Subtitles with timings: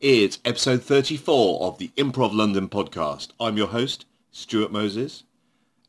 [0.00, 3.32] It's episode 34 of the Improv London podcast.
[3.38, 5.24] I'm your host, Stuart Moses,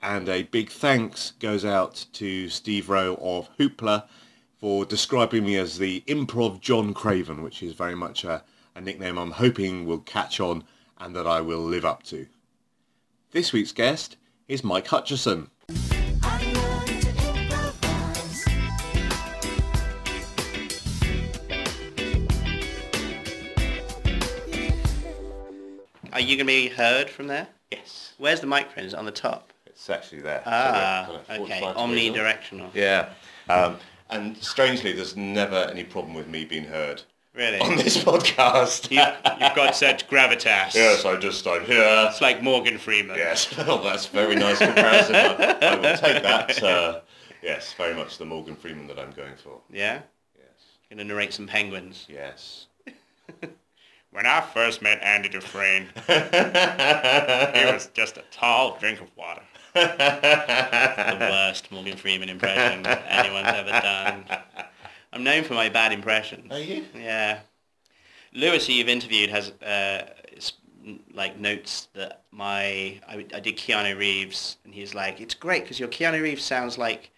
[0.02, 4.04] and a big thanks goes out to Steve Roe of Hoopla
[4.58, 8.44] for describing me as the Improv John Craven, which is very much a,
[8.76, 10.66] a nickname I'm hoping will catch on
[10.98, 12.28] and that I will live up to.
[13.32, 14.18] This week's guest
[14.50, 15.50] is Mike Hutchison.
[26.22, 27.48] Are you going to be heard from there?
[27.72, 28.14] Yes.
[28.20, 28.84] Where's the microphone?
[28.84, 29.52] Is it on the top?
[29.66, 30.44] It's actually there.
[30.46, 31.60] Ah, So kind of okay.
[31.60, 31.90] 45 degrees on.
[31.90, 32.70] Omnidirectional.
[32.76, 33.10] Yeah.
[33.50, 33.78] Um,
[34.12, 37.02] and strangely, there's never any problem with me being heard
[37.34, 37.58] Really?
[37.60, 38.92] on this podcast.
[38.92, 39.00] you,
[39.44, 40.76] you've got such gravitas.
[40.76, 41.84] yes, I just, I'm here.
[42.12, 43.18] It's like Morgan Freeman.
[43.18, 45.16] Yes, well, that's very nice comparison.
[45.16, 46.62] I, I will take that.
[46.62, 47.00] Uh,
[47.42, 49.60] yes, very much the Morgan Freeman that I'm going for.
[49.72, 50.02] Yeah?
[50.38, 50.46] Yes.
[50.88, 52.06] Going to narrate some penguins.
[52.08, 52.68] Yes.
[54.12, 59.42] When I first met Andy Dufresne, he was just a tall drink of water.
[59.74, 64.26] the worst Morgan Freeman impression anyone's ever done.
[65.14, 66.52] I'm known for my bad impressions.
[66.52, 66.84] Are you?
[66.94, 67.40] Yeah.
[68.34, 70.10] Lewis, who you've interviewed, has uh,
[71.14, 75.80] like notes that my I, I did Keanu Reeves, and he's like, it's great because
[75.80, 77.12] your Keanu Reeves sounds like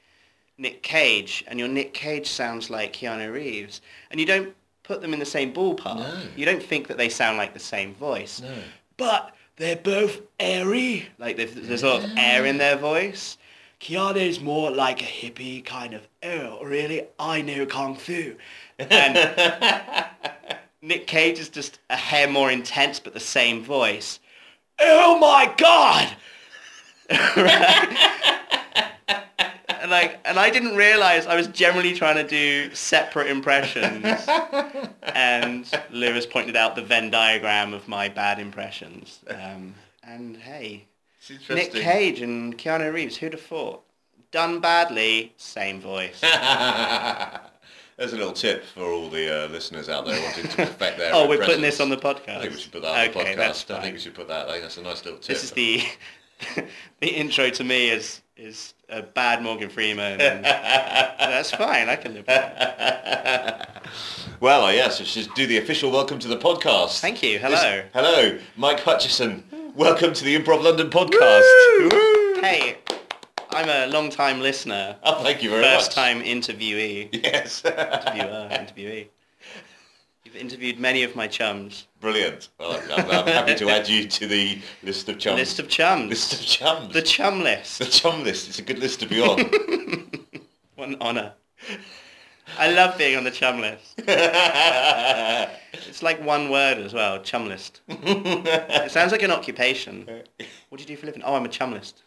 [0.60, 5.14] Nick Cage, and your Nick Cage sounds like Keanu Reeves, and you don't put them
[5.14, 5.98] in the same ballpark.
[5.98, 6.22] No.
[6.36, 8.54] You don't think that they sound like the same voice, No.
[8.98, 11.08] but they're both airy.
[11.20, 13.38] Like there's, there's a lot of air in their voice.
[13.80, 17.04] Keanu's more like a hippie kind of, oh, really?
[17.20, 18.36] I know Kung Fu.
[18.80, 20.06] And
[20.82, 24.20] Nick Cage is just a hair more intense, but the same voice.
[24.80, 26.10] Oh my God!
[29.94, 34.28] like, and I didn't realize I was generally trying to do separate impressions.
[35.04, 39.20] and Lewis pointed out the Venn diagram of my bad impressions.
[39.30, 40.88] Um, and hey,
[41.48, 41.74] Nick.
[41.74, 43.84] Cage and Keanu Reeves, who'd have thought?
[44.32, 46.20] Done badly, same voice.
[47.98, 51.12] There's a little tip for all the uh, listeners out there wanting to perfect their
[51.14, 52.38] oh, we're putting this on the podcast.
[52.38, 53.76] I think we should put that on okay, the podcast.
[53.76, 54.50] I think we should put that.
[54.50, 55.36] I think that's a nice little tip.
[55.36, 55.84] This is the
[57.00, 60.20] the intro to me is is a bad Morgan Freeman.
[60.20, 61.90] And that's fine.
[61.90, 63.86] I can live with that.
[64.40, 67.00] well, yes, we should do the official welcome to the podcast.
[67.00, 67.40] Thank you.
[67.40, 67.84] This- Hello.
[67.94, 69.44] hello, Mike Hutchison.
[69.76, 71.42] Welcome to the Improv London podcast.
[71.80, 72.42] Woo!
[72.42, 72.78] Hey,
[73.52, 74.98] I'm a long time listener.
[75.04, 75.96] Oh, thank you very First much.
[75.96, 77.10] time interviewee.
[77.24, 77.64] Yes.
[77.66, 79.08] Interviewer, interviewee.
[80.26, 81.88] You've interviewed many of my chums.
[82.04, 82.50] Brilliant.
[82.60, 85.40] Well, I'm, I'm, happy to add you to the list of chums.
[85.40, 86.10] List of chums.
[86.10, 86.94] List of chums.
[86.94, 87.80] The chum list.
[87.80, 88.50] The chum list.
[88.50, 89.40] It's a good list to be on.
[90.76, 91.32] What an honour.
[92.58, 94.02] I love being on the chum list.
[95.88, 97.80] It's like one word as well, chum list.
[97.88, 100.06] It sounds like an occupation.
[100.68, 101.22] What do you do for a living?
[101.24, 102.04] Oh, I'm a chum list.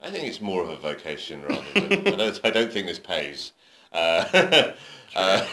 [0.00, 2.14] I think it's more of a vocation rather than.
[2.14, 3.52] I, don't, I don't think this pays.
[3.92, 4.72] Uh,
[5.16, 5.46] uh,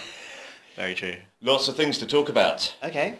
[0.78, 1.18] Very true.
[1.41, 2.73] lots of things to talk about.
[2.84, 3.19] Okay.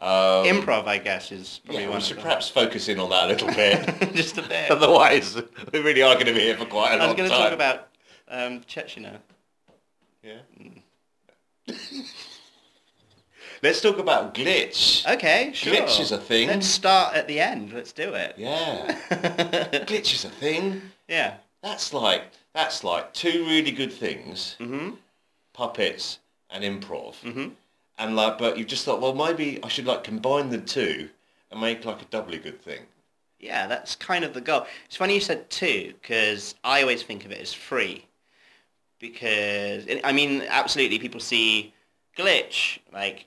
[0.00, 3.24] Um, Improv, I guess, is probably yeah, one we should perhaps focus in on that
[3.24, 4.14] a little bit.
[4.14, 4.70] Just a bit.
[4.70, 5.36] Otherwise,
[5.72, 7.18] we really are going to be here for quite a long time.
[7.18, 7.88] I was going to talk about
[8.28, 9.18] um, Chechnya.
[10.22, 10.38] Yeah.
[13.60, 15.04] Let's talk about glitch.
[15.14, 15.74] Okay, sure.
[15.74, 16.46] Glitch is a thing.
[16.46, 17.72] Let's start at the end.
[17.72, 18.34] Let's do it.
[18.36, 18.96] Yeah.
[19.10, 20.80] glitch is a thing.
[21.08, 21.34] yeah.
[21.62, 22.22] That's like
[22.54, 24.90] that's like two really good things: hmm
[25.52, 26.20] puppets
[26.50, 27.16] and improv.
[27.16, 27.48] hmm
[27.98, 31.08] And like, but you've just thought, well, maybe I should like combine the two
[31.50, 32.82] and make like a doubly good thing.
[33.40, 34.66] Yeah, that's kind of the goal.
[34.86, 38.04] It's funny you said two, because I always think of it as free.
[38.98, 41.72] Because, I mean, absolutely, people see
[42.16, 43.26] glitch, like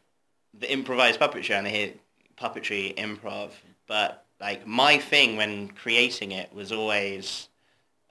[0.57, 1.93] the improvised puppet show, and they hear
[2.37, 3.51] puppetry, improv.
[3.87, 7.47] But, like, my thing when creating it was always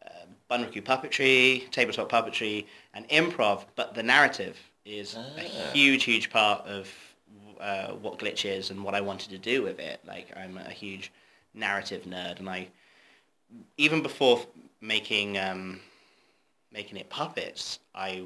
[0.04, 5.24] uh, Bunraku puppetry, tabletop puppetry, and improv, but the narrative is Ah.
[5.36, 5.40] a
[5.72, 6.88] huge, huge part of
[7.60, 10.00] uh, what glitch is and what I wanted to do with it.
[10.06, 11.12] Like, I'm a huge
[11.54, 12.68] narrative nerd, and I
[13.76, 14.46] even before
[14.80, 15.80] making um,
[16.72, 18.24] making it puppets, I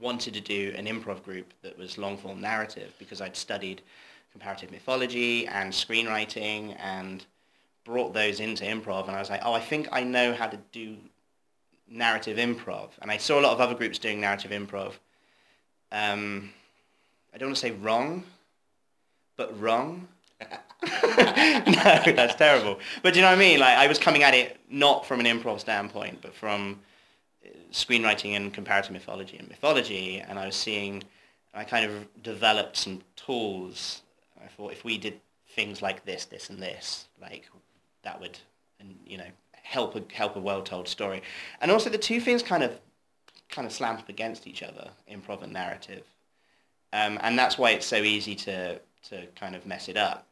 [0.00, 3.82] wanted to do an improv group that was long form narrative because I'd studied
[4.32, 7.24] comparative mythology and screenwriting and
[7.84, 10.58] brought those into improv, and I was like, oh, I think I know how to
[10.72, 10.96] do
[11.88, 14.92] narrative improv, and I saw a lot of other groups doing narrative improv.
[15.92, 16.50] Um,
[17.32, 18.24] I don't want to say wrong,
[19.36, 20.08] but wrong.
[20.40, 20.52] no,
[22.12, 22.78] that's terrible.
[23.02, 23.60] But do you know what I mean?
[23.60, 26.80] Like I was coming at it not from an improv standpoint, but from
[27.44, 31.02] uh, screenwriting and comparative mythology and mythology, and I was seeing,
[31.54, 34.02] I kind of developed some tools
[34.44, 35.20] I thought if we did
[35.54, 37.48] things like this, this, and this, like
[38.02, 38.38] that would,
[39.06, 41.22] you know, help a help a well told story.
[41.60, 42.78] And also the two things kind of
[43.54, 46.04] kind of slam up against each other, improv and narrative.
[46.92, 48.80] Um, and that's why it's so easy to
[49.10, 50.26] to kind of mess it up.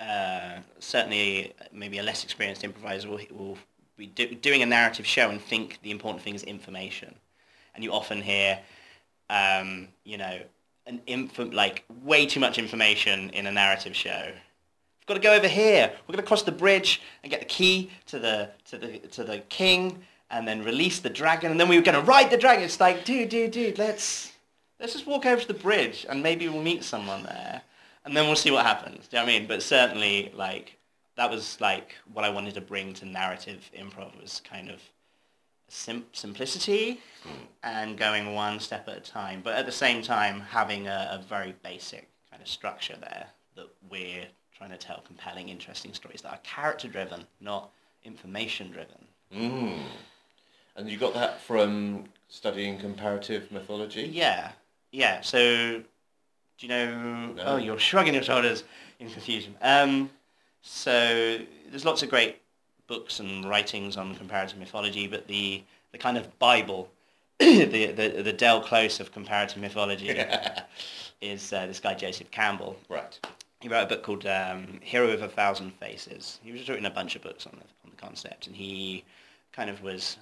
[0.00, 3.58] Uh, certainly, maybe a less experienced improviser will, will
[3.96, 7.14] be do, doing a narrative show and think the important thing is information.
[7.74, 8.58] And you often hear,
[9.28, 10.38] um, you know,
[10.86, 14.24] an info, like way too much information in a narrative show.
[14.26, 15.92] We've got to go over here.
[16.06, 19.24] We're going to cross the bridge and get the key to the to the to
[19.24, 22.36] the king, and then release the dragon, and then we were going to ride the
[22.36, 22.64] dragon.
[22.64, 24.32] It's like, dude, dude, dude, let's
[24.80, 27.62] let's just walk over to the bridge, and maybe we'll meet someone there,
[28.04, 29.08] and then we'll see what happens.
[29.08, 29.48] Do you know what I mean?
[29.48, 30.76] But certainly, like
[31.16, 34.80] that was like what I wanted to bring to narrative improv was kind of
[35.68, 37.00] sim- simplicity
[37.62, 41.24] and going one step at a time, but at the same time having a, a
[41.26, 43.26] very basic kind of structure there
[43.56, 44.26] that we're
[44.56, 47.70] trying to tell compelling, interesting stories that are character driven, not
[48.04, 49.06] information driven.
[49.34, 49.80] Mm.
[50.76, 54.10] And you got that from studying comparative mythology?
[54.12, 54.52] Yeah,
[54.92, 55.22] yeah.
[55.22, 55.84] So, do
[56.60, 57.26] you know?
[57.32, 57.42] No.
[57.44, 58.64] Oh, you're shrugging your shoulders
[58.98, 59.54] in confusion.
[59.62, 60.10] Um,
[60.62, 61.38] so
[61.70, 62.42] there's lots of great
[62.86, 65.62] books and writings on comparative mythology, but the
[65.92, 66.90] the kind of Bible,
[67.38, 70.08] the the the Del Close of comparative mythology,
[71.20, 72.76] is uh, this guy Joseph Campbell.
[72.88, 73.18] Right.
[73.60, 76.38] He wrote a book called um, Hero of a Thousand Faces.
[76.42, 79.04] He was written a bunch of books on the on the concept, and he
[79.52, 80.18] kind of was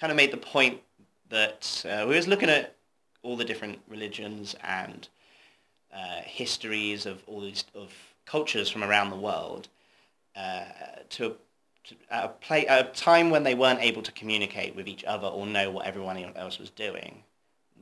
[0.00, 0.80] kind of made the point
[1.28, 2.74] that uh, we was looking at
[3.22, 5.08] all the different religions and
[5.92, 7.92] uh, histories of all these of
[8.24, 9.68] cultures from around the world
[10.36, 10.64] uh,
[11.08, 11.34] to,
[11.84, 15.46] to a play a time when they weren't able to communicate with each other or
[15.46, 17.22] know what everyone else was doing.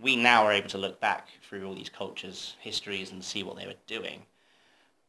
[0.00, 3.56] We now are able to look back through all these cultures, histories, and see what
[3.56, 4.22] they were doing.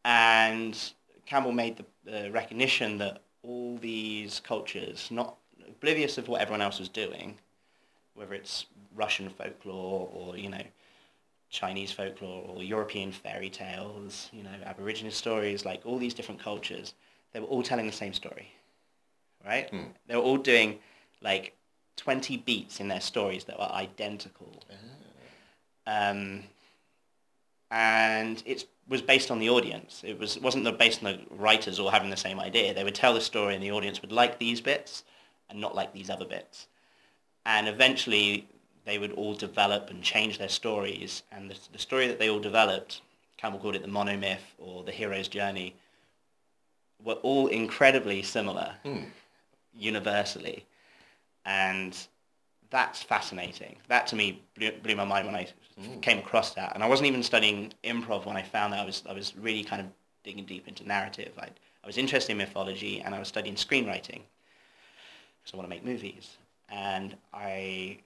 [0.06, 0.77] And
[1.25, 5.36] Campbell made the, the recognition that all these cultures, not
[5.77, 7.38] oblivious of what everyone else was doing,
[8.15, 8.65] whether it's
[8.95, 10.63] Russian folklore or you know
[11.50, 16.94] Chinese folklore or European fairy tales, you know Aboriginal stories, like all these different cultures,
[17.33, 18.51] they were all telling the same story,
[19.45, 19.69] right?
[19.69, 19.91] Hmm.
[20.07, 20.79] They were all doing
[21.21, 21.56] like
[21.95, 24.63] twenty beats in their stories that were identical,
[25.85, 26.44] um,
[27.71, 30.01] and it was based on the audience.
[30.06, 32.73] It was, wasn't based on the writers all having the same idea.
[32.73, 35.03] They would tell the story, and the audience would like these bits
[35.49, 36.67] and not like these other bits.
[37.45, 38.47] And eventually,
[38.85, 41.23] they would all develop and change their stories.
[41.31, 43.01] And the, the story that they all developed,
[43.38, 45.75] Campbell called it the monomyth or the hero's journey,
[47.03, 49.03] were all incredibly similar, Hmm.
[49.73, 50.65] universally.
[51.45, 51.97] And
[52.69, 53.77] that's fascinating.
[53.88, 55.47] That to me blew, blew my mind when I
[56.01, 56.73] came across that.
[56.73, 58.79] And I wasn't even studying improv when I found that.
[58.81, 59.88] I was, I was really kind of
[60.23, 61.31] digging deep into narrative.
[61.39, 61.45] I,
[61.83, 64.21] I was interested in mythology and I was studying screenwriting
[65.47, 66.38] because I want to make movies.
[66.69, 67.99] And I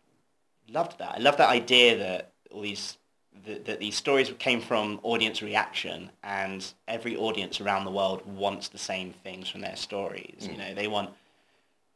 [0.69, 1.15] loved that.
[1.15, 2.97] I loved that idea that all these
[3.45, 8.67] that, that these stories came from audience reaction, and every audience around the world wants
[8.67, 10.47] the same things from their stories.
[10.47, 11.09] You know, they want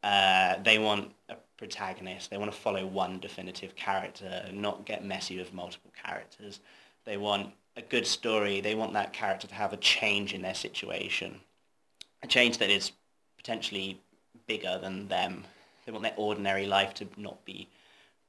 [0.01, 2.29] uh, they want a protagonist.
[2.29, 6.59] They want to follow one definitive character, not get messy with multiple characters.
[7.05, 8.61] They want a good story.
[8.61, 11.41] They want that character to have a change in their situation,
[12.23, 12.93] a change that is
[13.37, 13.99] potentially
[14.47, 15.43] bigger than them.
[15.85, 17.67] They want their ordinary life to not be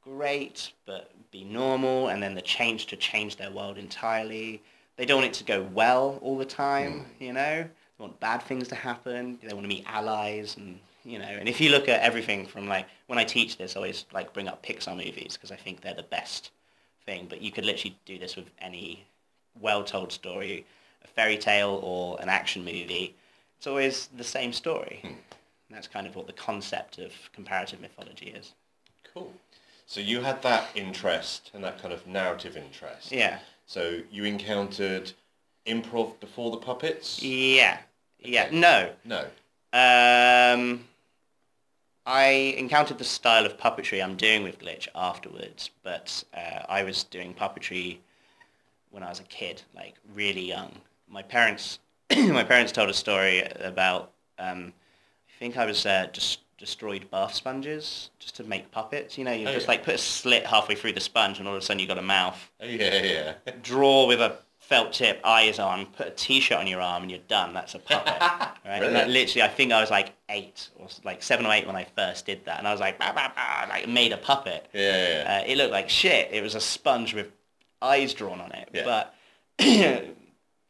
[0.03, 4.63] great, but be normal, and then the change to change their world entirely.
[4.97, 7.27] They don't want it to go well all the time, mm.
[7.27, 7.65] you know?
[7.99, 9.39] They want bad things to happen.
[9.43, 12.69] They want to meet allies and, you know, and if you look at everything from
[12.69, 15.81] like, when I teach this, I always like bring up Pixar movies because I think
[15.81, 16.51] they're the best
[17.05, 19.05] thing, but you could literally do this with any
[19.61, 20.67] well-told story,
[21.05, 23.17] a fairy tale or an action movie.
[23.59, 25.01] It's always the same story.
[25.03, 25.15] Hmm.
[25.69, 28.53] And that's kind of what the concept of comparative mythology is.
[29.13, 29.33] Cool.
[29.87, 33.13] So you had that interest and that kind of narrative interest.
[33.13, 33.39] Yeah.
[33.67, 35.13] So you encountered
[35.67, 37.23] improv before the puppets?
[37.23, 37.79] Yeah.
[38.21, 38.49] Yeah.
[38.53, 38.91] No.
[39.05, 39.25] No.
[39.73, 40.85] Um,
[42.05, 47.05] I encountered the style of puppetry I'm doing with Glitch afterwards, but uh, I was
[47.05, 47.99] doing puppetry
[48.91, 50.73] when I was a kid, like really young.
[51.09, 51.81] My parents,
[52.17, 54.13] my parents told a story about.
[54.39, 54.73] Um,
[55.39, 59.19] think I was uh, just destroyed bath sponges just to make puppets.
[59.19, 59.73] You know, you Oh, just yeah.
[59.73, 61.99] like put a slit halfway through the sponge, and all of a sudden you got
[61.99, 62.51] a mouth.
[62.61, 63.03] Oh, yeah,
[63.47, 63.53] yeah.
[63.63, 67.21] Draw with a felt tip, eyes on, put a t-shirt on your arm, and you're
[67.29, 67.55] done.
[67.55, 68.21] That's a puppet.
[68.67, 68.83] Right?
[68.83, 71.77] And that literally, I think I was like eight or like seven or eight when
[71.77, 74.67] I first did that, and I was like, bah, bah, bah, like made a puppet.
[74.73, 75.43] Yeah, yeah.
[75.45, 76.31] Uh, it looked like shit.
[76.33, 77.29] It was a sponge with
[77.81, 78.69] eyes drawn on it.
[78.75, 78.85] Yeah.
[78.85, 79.15] But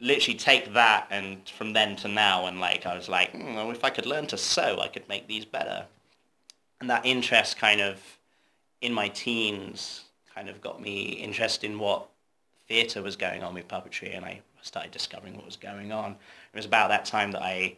[0.01, 3.71] literally take that and from then to now and like I was like, hmm, well,
[3.71, 5.87] if I could learn to sew, I could make these better.
[6.81, 8.01] And that interest kind of
[8.81, 12.09] in my teens kind of got me interested in what
[12.69, 16.13] theatre was going on with puppetry and I started discovering what was going on.
[16.13, 17.77] It was about that time that I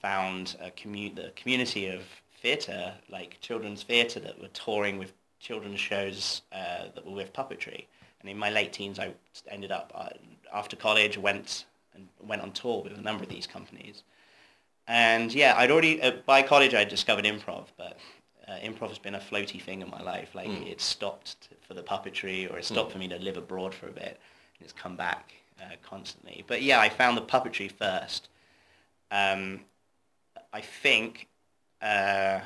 [0.00, 2.02] found a commu- the community of
[2.40, 7.86] theatre, like children's theatre that were touring with children's shows uh, that were with puppetry.
[8.22, 9.12] And in my late teens, I
[9.48, 10.08] ended up, uh,
[10.54, 14.04] after college, went and went on tour with a number of these companies.
[14.86, 17.98] And yeah, I'd already, uh, by college, I'd discovered improv, but
[18.48, 20.34] uh, improv has been a floaty thing in my life.
[20.34, 23.74] Like it stopped t- for the puppetry or it stopped for me to live abroad
[23.74, 24.18] for a bit.
[24.58, 26.44] And it's come back uh, constantly.
[26.46, 28.28] But yeah, I found the puppetry first.
[29.10, 29.60] Um,
[30.52, 31.28] I think
[31.80, 32.40] uh,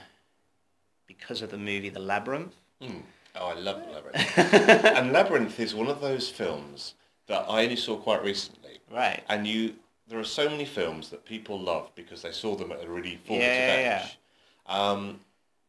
[1.06, 2.54] because of the movie The Labyrinth.
[2.80, 2.99] Hmm.
[3.38, 4.38] Oh, I love Labyrinth.
[4.84, 6.94] and Labyrinth is one of those films
[7.26, 8.78] that I only saw quite recently.
[8.90, 9.22] Right.
[9.28, 9.74] And you,
[10.08, 13.18] there are so many films that people love because they saw them at a really
[13.26, 14.18] formative Yeah, yeah, age.
[14.66, 15.20] Um,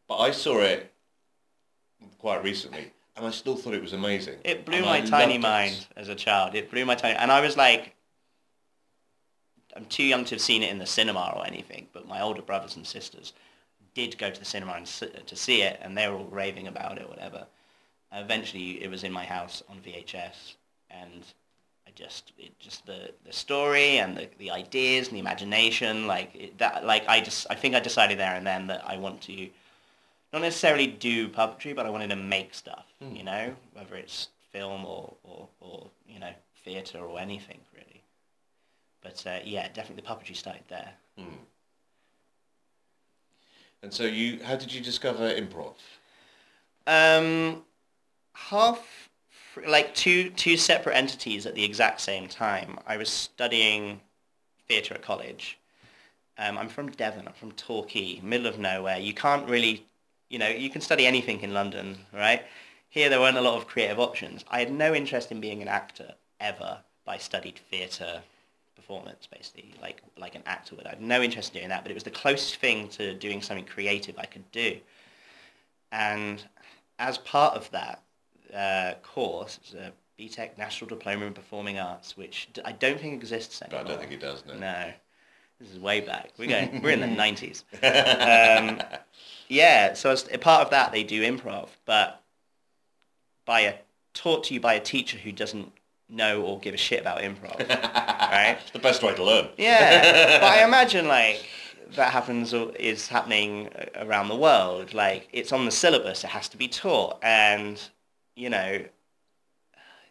[0.08, 0.92] but I saw it
[2.20, 4.36] quite recently, and I still thought it was amazing.
[4.44, 5.40] It blew And my I tiny loved it.
[5.42, 6.56] mind as a child.
[6.56, 7.96] It blew my tiny, and I was like,
[9.76, 11.88] I'm too young to have seen it in the cinema or anything.
[11.94, 13.34] But my older brothers and sisters
[13.94, 16.98] did go to the cinema and to see it, and they were all raving about
[16.98, 17.46] it, whatever.
[18.12, 20.56] Eventually, it was in my house on VHS,
[20.90, 21.24] and
[21.86, 26.34] I just, it just the the story and the, the ideas and the imagination, like
[26.36, 29.22] it, that, like I just, I think I decided there and then that I want
[29.24, 29.50] to
[30.34, 34.86] not necessarily do puppetry, but I wanted to make stuff, you know, whether it's film
[34.86, 36.32] or, or, or you know,
[36.64, 38.04] theatre or anything really.
[39.02, 40.92] But uh, yeah, definitely the puppetry started there.
[43.84, 45.76] And so you, how did you discover improv?
[46.88, 47.64] Um,
[48.38, 49.10] half,
[49.68, 52.78] like two two separate entities at the exact same time.
[52.86, 54.02] I was studying
[54.68, 55.58] theatre at college.
[56.38, 57.28] Um, I'm from Devon.
[57.28, 58.98] I'm from Torquay, middle of nowhere.
[59.00, 59.86] You can't really,
[60.30, 62.44] you know, you can study anything in London, right?
[62.90, 64.46] Here there weren't a lot of creative options.
[64.50, 68.22] I had no interest in being an actor ever, but I studied theatre
[68.76, 70.86] performance basically, like like an actor would.
[70.86, 73.42] I had no interest in doing that, but it was the closest thing to doing
[73.42, 74.78] something creative I could do.
[75.92, 76.44] And
[77.00, 78.02] as part of that
[78.54, 83.14] uh, course, it's a BTEC National Diploma in Performing Arts, which d- I don't think
[83.14, 83.86] exists But anymore.
[83.86, 84.56] I don't think it does, no.
[84.56, 84.92] No,
[85.60, 86.32] this is way back.
[86.38, 86.82] We're going.
[86.82, 87.64] We're in the nineties.
[87.84, 88.82] Um,
[89.48, 92.22] yeah, so as a part of that, they do improv, but
[93.46, 93.74] by a
[94.14, 95.72] taught to you by a teacher who doesn't
[96.10, 98.58] know or give a shit about improv, right?
[98.62, 99.50] It's the best way to learn.
[99.58, 101.46] Yeah, but I imagine like
[101.96, 104.94] that happens or is happening around the world.
[104.94, 107.80] Like it's on the syllabus; it has to be taught, and
[108.38, 108.80] you know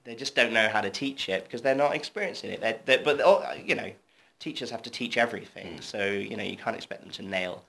[0.04, 2.60] they just don't know how to teach it because they're not experiencing it.
[2.60, 3.90] They're, they're, but oh, you know,
[4.38, 7.64] teachers have to teach everything, so you know you can't expect them to nail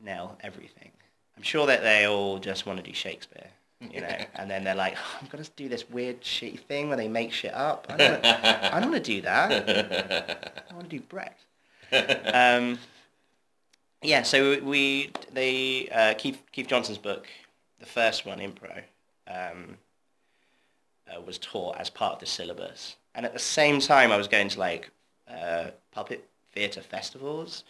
[0.00, 0.90] nail everything.
[1.36, 3.48] I'm sure that they all just want to do Shakespeare.
[3.80, 6.96] You know, and then they're like, oh, I'm gonna do this weird shitty thing where
[6.96, 7.86] they make shit up.
[7.88, 10.66] I don't, I don't want to do that.
[10.70, 11.44] I want to do Brecht.
[11.92, 12.78] Um,
[14.02, 17.28] yeah, so we they uh, Keith Keith Johnstone's book,
[17.78, 18.82] the first one, Impro,
[19.32, 19.76] um,
[21.08, 24.28] uh, was taught as part of the syllabus, and at the same time I was
[24.28, 24.90] going to like
[25.28, 27.64] uh, puppet theatre festivals,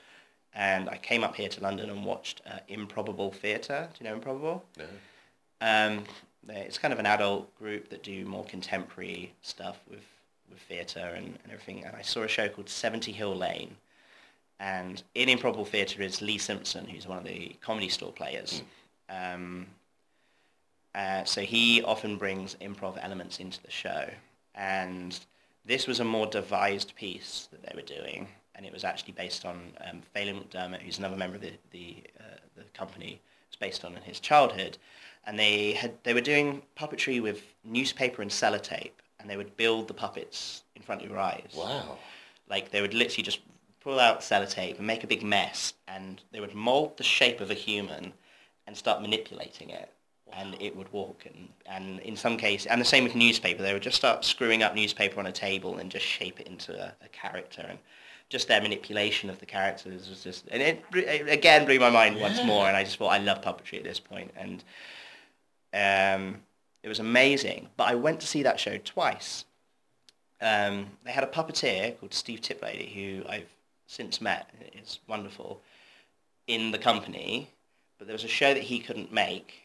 [0.55, 3.89] and I came up here to London and watched uh, Improbable Theatre.
[3.93, 4.65] Do you know Improbable?
[4.77, 4.85] No.
[5.61, 6.05] Um,
[6.49, 10.03] it's kind of an adult group that do more contemporary stuff with,
[10.51, 11.85] with theatre and, and everything.
[11.85, 13.77] And I saw a show called 70 Hill Lane.
[14.59, 18.63] And in Improbable Theatre is Lee Simpson, who's one of the comedy store players.
[19.09, 19.67] Um,
[20.95, 24.09] uh, so he often brings improv elements into the show.
[24.55, 25.19] And
[25.65, 28.29] this was a more devised piece that they were doing.
[28.55, 31.97] And it was actually based on um, Phelim McDermott, who's another member of the, the,
[32.21, 33.21] uh, the company.
[33.49, 34.79] It's based on in his childhood
[35.27, 39.89] and they had they were doing puppetry with newspaper and sellotape, and they would build
[39.89, 41.53] the puppets in front of your eyes.
[41.57, 41.99] Wow.
[42.49, 43.41] Like they would literally just
[43.81, 47.51] pull out sellotape and make a big mess, and they would mold the shape of
[47.51, 48.13] a human
[48.67, 49.91] and start manipulating it,
[50.37, 51.25] and it would walk.
[51.27, 54.63] And, and in some cases, and the same with newspaper, they would just start screwing
[54.63, 57.65] up newspaper on a table and just shape it into a, a character.
[57.69, 57.79] And
[58.29, 62.19] just their manipulation of the characters was just, and it, it again blew my mind
[62.21, 62.47] once Yeah.
[62.47, 62.67] more.
[62.67, 64.65] And I just thought I love puppetry at this point, and
[65.75, 66.37] um,
[66.83, 67.69] it was amazing.
[67.77, 69.45] But I went to see that show twice.
[70.41, 73.49] Um, they had a puppeteer called Steve Tiplady, who I've
[73.87, 74.51] since met.
[74.73, 75.61] It's wonderful
[76.47, 77.51] in the company.
[77.99, 79.62] But there was a show that he couldn't make,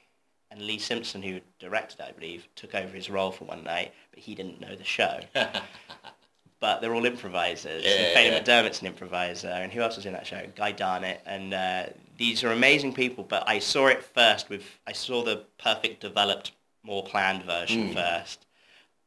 [0.52, 4.20] and Lee Simpson, who directed I believe, took over his role for one night, but
[4.20, 5.20] he didn't know the show.
[6.60, 7.84] but they're all improvisers.
[7.84, 8.40] Yeah, and Faye yeah.
[8.42, 10.42] McDermott's an improviser, and who else was in that show?
[10.56, 11.84] Guy Dartnell, and uh,
[12.18, 13.24] these are amazing people.
[13.24, 16.52] But I saw it first with I saw the perfect developed,
[16.84, 17.94] more planned version Mm.
[17.94, 18.46] first.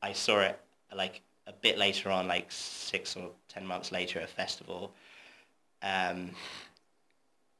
[0.02, 0.58] I saw it
[0.94, 4.92] like a bit later on, like six or ten months later at a festival,
[5.82, 6.30] um,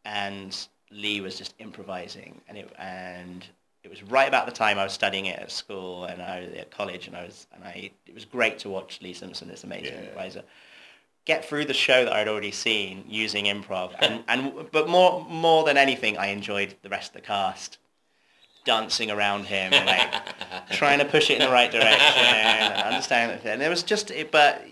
[0.05, 0.57] and
[0.91, 3.47] Lee was just improvising, and it and
[3.83, 6.51] it was right about the time I was studying it at school and I was
[6.55, 9.65] at college, and I was and I it was great to watch Lee Simpson, this
[9.65, 10.01] amazing Yeah.
[10.01, 10.45] improviser,
[11.25, 15.65] get through the show that I'd already seen using improv, and and but more more
[15.65, 17.79] than anything, I enjoyed the rest of the cast
[18.65, 20.13] dancing around him, like
[20.73, 23.47] trying to push it in the right direction and understand it.
[23.47, 24.63] And it was just, it, but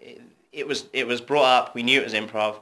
[0.00, 1.74] it, it was it was brought up.
[1.74, 2.56] We knew it was improv,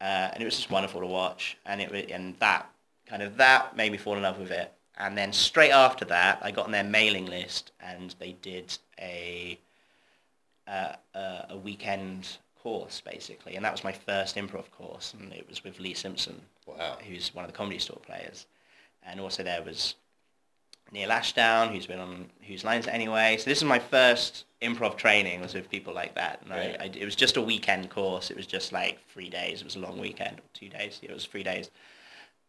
[0.00, 1.56] uh, and it was just wonderful to watch.
[1.64, 2.68] And it and that
[3.06, 4.72] kind of that made me fall in love with it.
[5.00, 9.58] And then straight after that, I got on their mailing list, and they did a
[10.68, 12.28] uh, a, a weekend
[12.62, 16.40] course basically, and that was my first improv course, and it was with Lee Simpson
[16.66, 16.98] Wow.
[17.08, 18.46] who's one of the comedy store players,
[19.02, 19.94] and also there was
[20.92, 23.36] Neil Ashdown, who's been on Whose Lines Anyway.
[23.38, 26.76] So this is my first improv training was with people like that, and Right.
[26.78, 28.30] I, I, it was just a weekend course.
[28.30, 29.62] It was just like three days.
[29.62, 31.00] It was a long weekend, two days.
[31.02, 31.70] It was three days,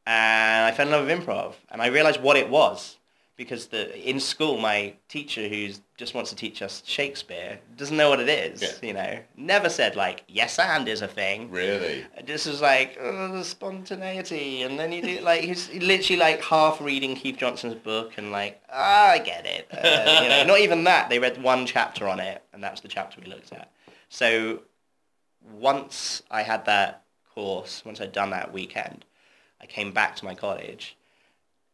[0.06, 2.98] and I fell in love with improv, and I realized what it was.
[3.38, 8.10] Because the in school, my teacher, who just wants to teach us Shakespeare, doesn't know
[8.10, 8.62] what it is.
[8.62, 8.88] Yeah.
[8.88, 11.50] You know, never said like yes and is a thing.
[11.50, 12.06] Really?
[12.24, 17.16] This is like the spontaneity, and then you do like he's literally like half reading
[17.16, 19.68] Keith Johnstone's book, and like ah, I get it.
[19.72, 21.10] Uh, you know, not even that.
[21.10, 23.72] They read one chapter on it, and that's the chapter we looked at.
[24.10, 24.60] So
[25.58, 29.06] once I had that course, once I'd done that weekend,
[29.62, 30.98] I came back to my college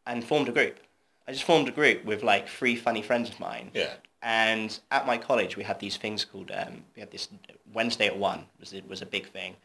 [0.05, 0.79] and formed a group.
[1.27, 3.71] I just formed a group with like three funny friends of mine.
[3.73, 3.93] Yeah.
[4.21, 7.29] And at my college, we had these things called um, we had this
[7.73, 9.55] Wednesday at one was it was a big thing.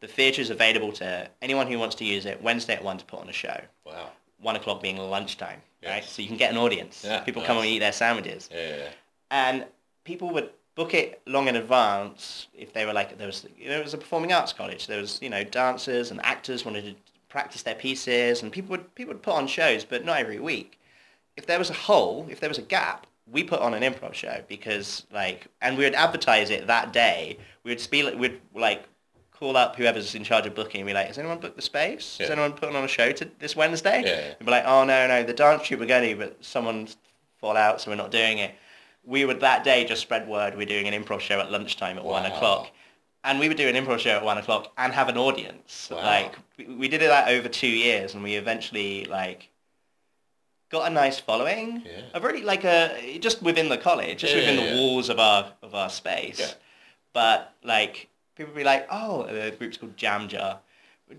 [0.00, 3.04] The theatre is available to anyone who wants to use it Wednesday at one to
[3.04, 3.60] put on a show.
[3.84, 4.10] Wow.
[4.40, 6.04] One o'clock being lunchtime, right?
[6.04, 7.02] So you can get an audience.
[7.04, 8.76] Yeah, People come and eat their sandwiches, Yeah.
[8.76, 8.88] yeah.
[9.32, 9.66] and
[10.04, 13.78] people would book it long in advance if they were like there was you know
[13.80, 14.86] it was a performing arts college.
[14.86, 18.94] There was you know dancers and actors wanted to practice their pieces, and people would
[18.94, 20.78] people would put on shows, but not every week
[21.38, 24.12] if there was a hole, if there was a gap, we put on an improv
[24.12, 27.38] show because like, and we would advertise it that day.
[27.62, 28.82] We would speak, we'd like
[29.30, 32.18] call up whoever's in charge of booking and be like, has anyone booked the space?
[32.18, 32.32] Has Yeah.
[32.32, 34.02] anyone putting on a show to this Wednesday?
[34.04, 34.34] Yeah, yeah.
[34.40, 36.96] We'd be like, oh no, no, the dance troupe we're going to, but someone's
[37.36, 38.56] fall out, so we're not doing it.
[39.04, 42.04] We would that day just spread word we're doing an improv show at lunchtime at
[42.04, 42.72] one o'clock.
[43.24, 45.88] And we would do an improv show at one o'clock and have an audience.
[45.90, 45.98] Wow.
[45.98, 49.50] Like we, we did it that over two years, and we eventually like
[50.70, 51.82] got a nice following.
[51.84, 52.02] Yeah.
[52.14, 55.18] A really like a just within the college, just Yeah, within yeah, the walls of
[55.18, 56.38] our of our space.
[56.38, 56.52] Yeah.
[57.12, 60.60] But like people would be like, oh, the group's called Jam Jar.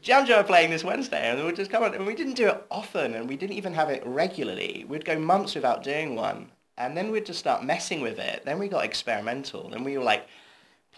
[0.01, 2.35] Jam Jar are playing this Wednesday, and we would just come on, and we didn't
[2.35, 4.85] do it often, and we didn't even have it regularly.
[4.87, 8.43] We'd go months without doing one, and then we'd just start messing with it.
[8.45, 9.69] Then we got experimental.
[9.69, 10.27] Then we were like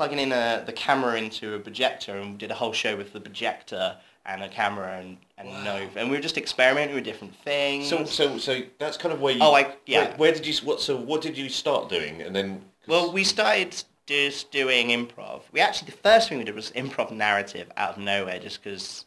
[0.01, 3.13] plugging in a, the camera into a projector, and we did a whole show with
[3.13, 7.35] the projector and a camera and and no, and we were just experimenting with different
[7.35, 7.87] things.
[7.87, 9.41] So, so, so that's kind of where you.
[9.43, 10.07] Oh, I- yeah.
[10.09, 10.53] Where, where did you?
[10.65, 10.81] What?
[10.81, 12.63] So, what did you start doing, and then?
[12.87, 13.75] Well, we started
[14.07, 15.41] just doing improv.
[15.51, 19.05] We actually, the first thing we did was improv narrative out of nowhere, just because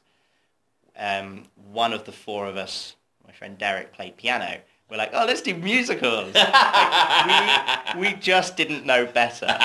[0.97, 2.95] um, one of the four of us,
[3.27, 4.61] my friend Derek, played piano.
[4.91, 6.35] We're like, oh, let's do musicals.
[6.45, 9.47] Like, we, we just didn't know better.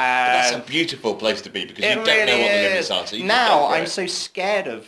[0.00, 3.06] that's a beautiful place to be because you don't know really what the limits are.
[3.06, 4.86] So now just go for I'm so scared of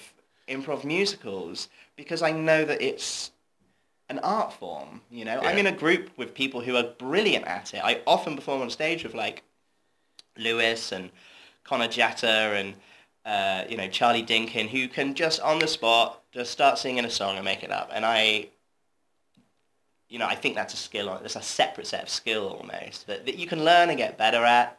[0.48, 3.32] improv musicals because I know that it's
[4.08, 5.00] an art form.
[5.10, 7.80] You know, I'm in a group with people who are brilliant at it.
[7.82, 9.42] I often perform on stage with like
[10.36, 11.10] Lewis and
[11.64, 12.74] Connor Jatta and
[13.24, 17.10] uh, you know Charlie Dinkin, who can just on the spot just start singing a
[17.10, 17.90] song and make it up.
[17.92, 18.48] And I,
[20.12, 21.06] you know, I think that's a skill.
[21.22, 24.44] That's a separate set of skill almost that, that you can learn and get better
[24.44, 24.78] at.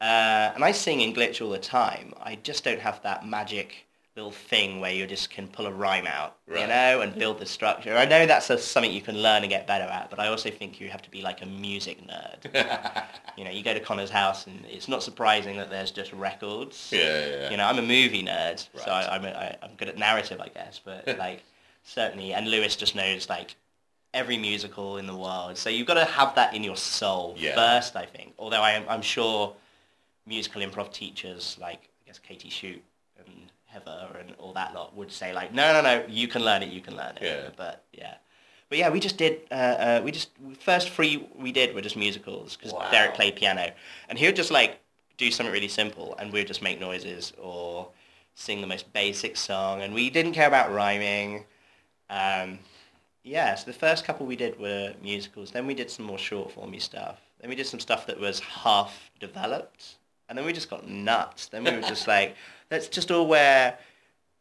[0.00, 2.14] Uh, and I sing in glitch all the time.
[2.22, 6.06] I just don't have that magic little thing where you just can pull a rhyme
[6.06, 7.96] out, you know, and build the structure.
[7.96, 10.50] I know that's a, something you can learn and get better at, but I also
[10.50, 13.04] think you have to be like a music nerd.
[13.36, 16.90] you know, you go to Connor's house and it's not surprising that there's just records.
[16.92, 17.50] Yeah, yeah, yeah.
[17.50, 20.40] You know, I'm a movie nerd, so I, I'm, a, I, I'm good at narrative,
[20.40, 21.42] I guess, but like
[21.82, 23.56] certainly, and Lewis just knows like
[24.12, 25.56] every musical in the world.
[25.56, 27.54] So you've got to have that in your soul Yeah.
[27.54, 28.34] first, I think.
[28.38, 29.54] Although I am, I'm sure
[30.26, 32.80] musical improv teachers like I guess Katy Schutte
[33.18, 36.62] and Heather and all that lot would say like, no, no, no, you can learn
[36.62, 37.22] it, you can learn it.
[37.22, 37.50] Yeah.
[37.56, 38.14] But yeah.
[38.68, 39.40] But yeah, we just did.
[39.50, 42.88] Uh, uh, we just first three we did were just musicals because Wow.
[42.92, 43.72] Derek played piano,
[44.08, 44.78] and he would just like
[45.18, 47.88] do something really simple, and we'd just make noises or
[48.36, 51.44] sing the most basic song, and we didn't care about rhyming.
[52.08, 52.60] Um,
[53.22, 55.50] yeah, so the first couple we did were musicals.
[55.50, 57.18] Then we did some more short formy stuff.
[57.40, 59.96] Then we did some stuff that was half developed,
[60.28, 61.46] and then we just got nuts.
[61.46, 62.34] Then we were just like,
[62.70, 63.78] let's just all wear,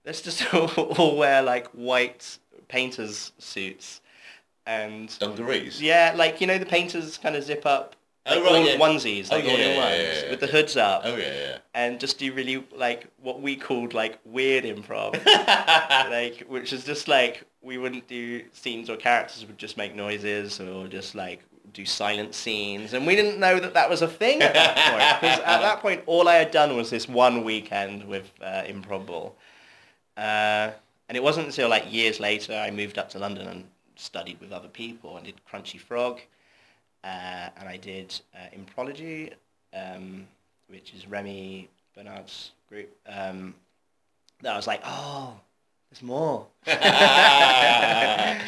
[0.05, 2.37] let's just all, all wear like white
[2.67, 4.01] painters suits,
[4.65, 5.81] and Dungarees.
[5.81, 7.95] yeah, like you know the painters kind of zip up.
[8.25, 8.75] Oh, right, all yeah.
[8.77, 10.29] onesies, Oh, yeah, all in yeah, ones, yeah.
[10.29, 11.57] with the hoods up Oh yeah, yeah.
[11.73, 15.13] and just do really like what we called like weird improv,
[16.11, 20.59] like which is just like we wouldn't do scenes or characters would just make noises
[20.59, 21.43] or just like
[21.73, 25.21] do silent scenes, and we didn't know that that was a thing at that point
[25.21, 29.35] because at that point all I had done was this one weekend with uh, Improbable,
[30.17, 30.71] uh,
[31.07, 34.51] and it wasn't until like years later I moved up to London and studied with
[34.51, 36.19] other people and did Crunchy Frog,
[37.03, 39.33] uh, and I did uh, Imprology.
[39.71, 40.25] Um,
[40.69, 43.55] which is Remy Bernard's group, um,
[44.41, 45.33] that I was like, oh,
[45.89, 46.47] there's more.
[46.67, 48.39] yeah.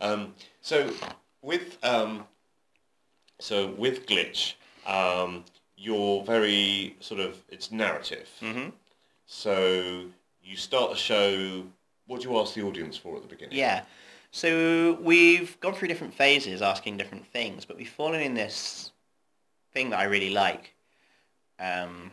[0.00, 0.90] Um, so
[1.42, 2.24] with um,
[3.40, 4.54] so with glitch,
[4.86, 5.44] um,
[5.76, 8.28] you're very sort of it's narrative.
[8.40, 8.68] hmm
[9.26, 10.04] So
[10.42, 11.64] you start the show.
[12.06, 13.56] What do you ask the audience for at the beginning?
[13.56, 13.84] Yeah.
[14.30, 18.90] So we've gone through different phases asking different things, but we've fallen in this
[19.72, 20.74] thing that I really like,
[21.60, 22.10] um,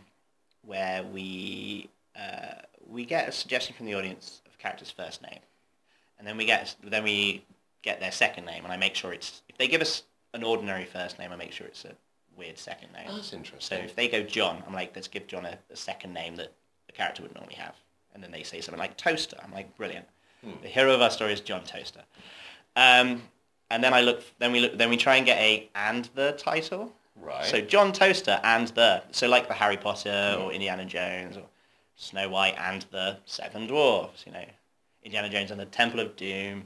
[0.64, 5.39] where we uh, we get a suggestion from the audience of a character's first name,
[6.19, 7.45] and then we get then we
[7.82, 10.86] get their second name, and I make sure it's if they give us an ordinary
[10.86, 11.93] first name, I make sure it's a
[12.38, 13.08] weird second name.
[13.08, 13.77] That's interesting.
[13.77, 16.54] So if they go John, I'm like, let's give John a, a second name that
[16.88, 17.75] the character would normally have.
[18.13, 19.38] And then they say something like Toaster.
[19.43, 20.06] I'm like, brilliant.
[20.62, 22.01] The hero of our story is John Toaster.
[22.75, 23.21] Um,
[23.69, 26.32] and then I look, then we look, then we try and get a and the
[26.34, 26.91] title.
[27.15, 27.45] Right.
[27.45, 31.43] So John Toaster and the, so like the Harry Potter or Indiana Jones or
[32.02, 34.44] Snow White and the Seven Dwarfs, you know,
[35.04, 36.64] Indiana Jones and the Temple of Doom,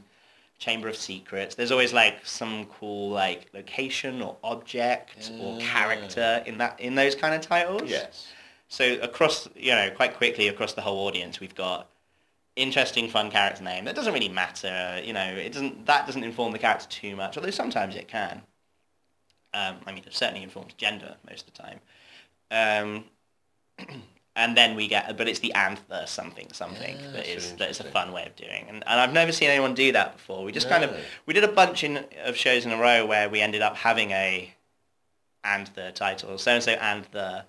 [0.60, 1.56] Chamber of Secrets.
[1.56, 5.66] There's always like some cool like location or object or Ah.
[5.66, 7.84] character in that in those kind of titles.
[7.90, 8.28] yes.
[8.70, 11.88] So across, you know, quite quickly across the whole audience, we've got
[12.56, 13.84] interesting, fun character name.
[13.86, 15.26] That doesn't really matter, you know.
[15.36, 15.86] It doesn't.
[15.86, 18.42] That doesn't inform the character too much, although sometimes it can.
[19.54, 21.80] Um, I mean, it certainly informs gender most of the time.
[22.52, 23.06] Um,
[24.36, 27.70] and then we get, but it's the and the something something Yeah, that is that
[27.70, 28.66] is a fun way of doing.
[28.68, 30.44] And, and I've never seen anyone do that before.
[30.44, 30.96] We just kind of
[31.26, 34.12] we did a bunch in, of shows in a row where we ended up having
[34.12, 34.52] a
[35.44, 37.46] and the title, so and so and the,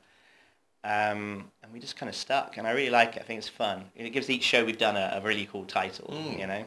[0.84, 2.56] um, and we just kind of stuck.
[2.58, 3.22] And I really like it.
[3.22, 3.86] I think it's fun.
[3.96, 6.38] It gives each show we've done a, a really cool title, Mm.
[6.38, 6.64] you know.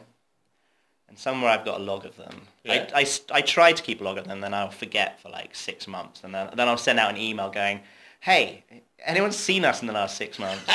[1.08, 2.42] And somewhere I've got a log of them.
[2.62, 2.88] Yeah.
[2.94, 5.54] I, I, I try to keep a log of them, then I'll forget for like
[5.56, 7.80] six months, and then then I'll send out an email going,
[8.20, 8.64] "Hey,
[9.04, 10.64] anyone seen us in the last six months?
[10.66, 10.72] Do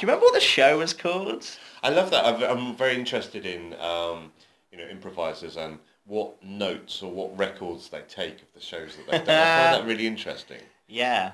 [0.00, 1.46] you remember what the show was called?"
[1.82, 2.24] I love that.
[2.24, 4.32] I'm, I'm very interested in um,
[4.70, 9.06] you know improvisers and what notes or what records they take of the shows that
[9.10, 9.38] they've done.
[9.38, 10.60] I find that really interesting.
[10.92, 11.32] Yeah,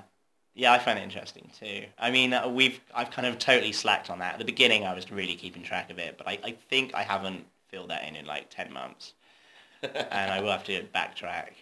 [0.54, 1.84] yeah, I find it interesting too.
[1.98, 4.34] I mean, uh, we've I've kind of totally slacked on that.
[4.34, 7.02] At the beginning, I was really keeping track of it, but I, I think I
[7.02, 9.14] haven't filled that in in like ten months,
[9.82, 11.52] and I will have to backtrack.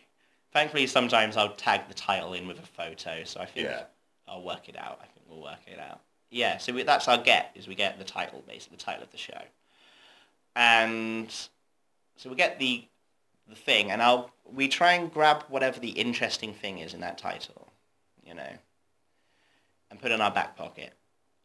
[0.55, 3.83] Thankfully, sometimes I'll tag the title in with a photo, so I think Yeah.
[4.29, 5.01] I'll work it out.
[5.03, 6.01] I think we'll work it out.
[6.31, 9.11] Yeah, so we, that's our get is we get the title, basically the title of
[9.11, 9.41] the show,
[10.57, 11.29] and
[12.17, 12.85] so we get the
[13.49, 17.19] the thing, and I'll we try and grab whatever the interesting thing is in that
[17.19, 17.69] title,
[18.27, 18.49] you know,
[19.91, 20.93] and put it in our back pocket,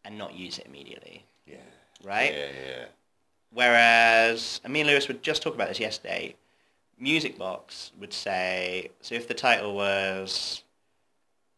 [0.05, 1.57] and not use it immediately, Yeah.
[2.03, 2.31] right?
[2.33, 2.85] Yeah, yeah.
[3.51, 6.35] Whereas, and me and Lewis would just talk about this yesterday.
[6.99, 10.63] Music Box would say, so if the title was,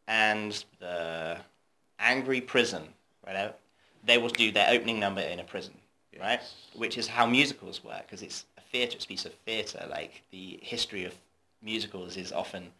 [0.08, 1.38] and the
[2.00, 2.84] angry prison,
[3.26, 3.56] right?
[4.04, 5.74] They will do their opening number in a prison,
[6.20, 6.42] right?
[6.76, 9.86] Which is how musicals work, because it's a theatre, it's a piece of theatre.
[9.90, 11.14] Like the history of
[11.62, 12.72] musicals is often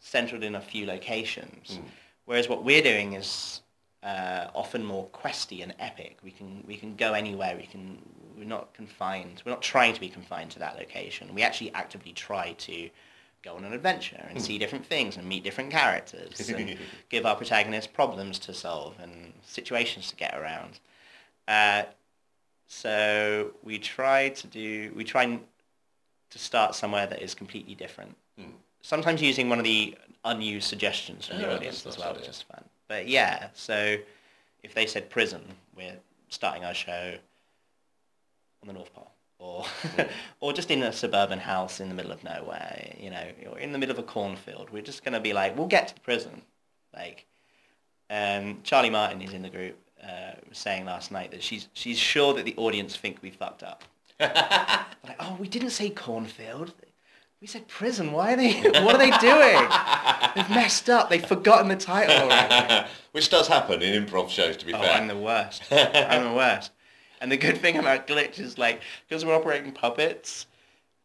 [0.00, 1.78] centered in a few locations.
[1.78, 1.84] Mm.
[2.24, 3.60] Whereas what we're doing is
[4.02, 6.18] uh, often more questy and epic.
[6.24, 7.56] We can we can go anywhere.
[7.56, 7.98] We can
[8.42, 9.40] we're not confined.
[9.46, 11.32] We're not trying to be confined to that location.
[11.32, 12.90] We actually actively try to
[13.42, 16.76] go on an adventure and see different things and meet different characters and
[17.08, 20.80] give our protagonists problems to solve and situations to get around.
[21.46, 21.84] Uh,
[22.66, 25.38] so we try to do we try
[26.30, 28.16] to start somewhere that is completely different.
[28.38, 28.50] Hmm.
[28.80, 32.42] Sometimes using one of the unused suggestions from Yeah, the audience as well, which is
[32.42, 32.64] fun.
[32.88, 33.96] But yeah, so
[34.62, 35.42] if they said prison,
[35.76, 37.18] we're starting our show
[38.62, 39.64] on the North Pole or
[40.40, 43.72] or just in a suburban house in the middle of nowhere, you know, or in
[43.72, 44.70] the middle of a cornfield.
[44.70, 46.42] We're just gonna be like, we'll get to the prison.
[46.94, 47.26] Like,
[48.10, 49.78] um, Charlie Martin is in the group.
[50.02, 53.84] Uh, saying last night that she's she's sure that the audience think we fucked up.
[54.20, 56.72] like, oh, we didn't say cornfield.
[57.40, 58.10] We said prison.
[58.10, 58.52] Why are they?
[58.82, 59.68] What are they doing?
[60.34, 61.08] They've messed up.
[61.08, 62.88] They've forgotten the title already.
[63.12, 64.90] Which does happen in improv shows, to be Oh, fair.
[64.92, 65.62] I'm the worst.
[65.70, 66.72] I'm the worst.
[67.22, 70.46] And the good thing about Glitch is like, because we're operating puppets,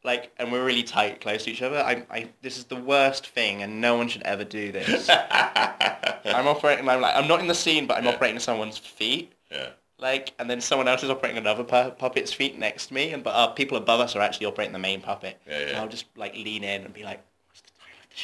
[0.03, 1.77] like, and we're really tight, close to each other.
[1.77, 5.08] I, I, this is the worst thing, and no one should ever do this.
[6.25, 6.89] I'm operating.
[6.89, 9.32] I'm like, I'm not in the scene, but I'm operating someone's feet.
[9.51, 9.69] yeah.
[9.99, 13.23] Like, and then someone else is operating another pu- puppet's feet next to me, and
[13.23, 15.39] but uh, people above us are actually operating the main puppet.
[15.47, 15.67] Yeah, yeah.
[15.69, 18.15] And I'll just like lean in and be like, "What's the title of the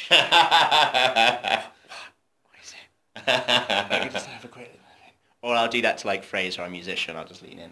[1.60, 1.68] show?
[2.44, 4.80] What is it?" Let me just have a quick.
[5.42, 7.16] Or I'll do that to like Fraser, our musician.
[7.16, 7.70] I'll just lean in.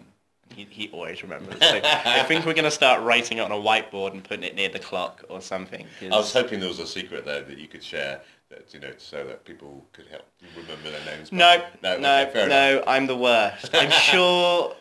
[0.53, 1.59] He, he always remembers.
[1.59, 4.69] So I think we're gonna start writing it on a whiteboard and putting it near
[4.69, 5.85] the clock or something.
[6.01, 8.91] I was hoping there was a secret there that you could share, that you know,
[8.97, 11.31] so that people could help remember their names.
[11.31, 12.83] No, no, no, okay, no.
[12.87, 13.69] I'm the worst.
[13.73, 14.75] I'm sure,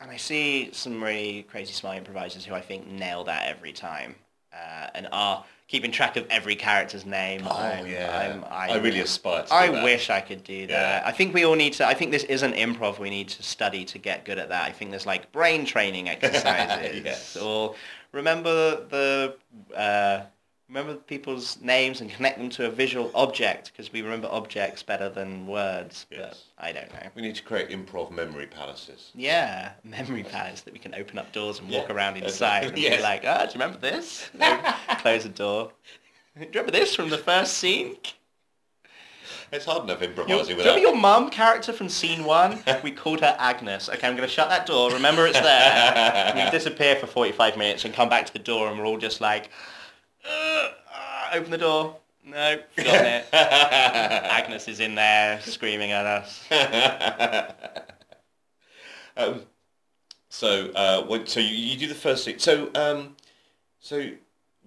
[0.00, 4.14] and I see some really crazy smart improvisers who I think nail that every time,
[4.52, 7.42] uh, and are keeping track of every character's name.
[7.44, 9.54] Oh I'm, yeah, I'm, I really aspire to.
[9.54, 9.84] I that.
[9.84, 11.02] wish I could do that.
[11.02, 11.08] Yeah.
[11.08, 11.86] I think we all need to.
[11.86, 12.98] I think this isn't improv.
[12.98, 14.64] We need to study to get good at that.
[14.66, 17.36] I think there's like brain training exercises, Yes.
[17.36, 17.74] or
[18.12, 19.36] remember the
[19.76, 20.22] uh,
[20.68, 25.08] remember people's names and connect them to a visual object because we remember objects better
[25.08, 26.06] than words.
[26.10, 26.44] Yes.
[26.56, 27.08] But I don't know.
[27.14, 29.10] We need to create improv memory palaces.
[29.14, 32.68] Yeah, memory palace that we can open up doors and walk around inside right.
[32.72, 32.96] and Yes.
[32.98, 34.30] be like, ah, do you remember this?
[35.00, 35.72] Close the door.
[36.36, 37.96] Do you remember this from the first scene?
[39.50, 40.74] It's hard enough improvising do you without.
[40.76, 42.58] remember your mum character from scene one?
[42.84, 43.88] We called her Agnes.
[43.88, 44.90] Okay, I'm going to shut that door.
[44.90, 46.32] Remember it's there.
[46.44, 49.22] we disappear for 45 minutes and come back to the door and we're all just
[49.22, 49.48] like,
[50.28, 51.96] "Ugh, ah, open the door.
[52.24, 53.26] No, forgotten it.
[53.32, 56.44] Agnes is in there screaming at us.
[59.16, 59.42] um,
[60.28, 62.38] so, uh, when, so you, you do the first scene.
[62.38, 63.16] So, um,
[63.80, 64.10] so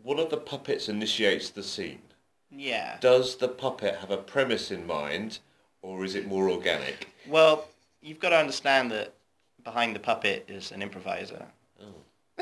[0.01, 2.01] one of the puppets initiates the scene.
[2.49, 2.97] Yeah.
[2.99, 5.39] Does the puppet have a premise in mind,
[5.81, 7.09] or is it more organic?
[7.27, 7.67] Well,
[8.01, 9.13] you've got to understand that
[9.63, 11.45] behind the puppet is an improviser.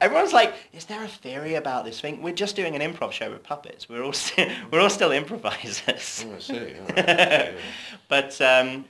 [0.00, 3.30] Everyone's like, "Is there a theory about this thing?" We're just doing an improv show
[3.30, 3.88] with puppets.
[3.88, 6.24] We're all st- we're all still improvisers.
[6.28, 6.54] Oh, I see.
[6.54, 6.98] All right.
[6.98, 7.56] Okay.
[8.08, 8.84] but um,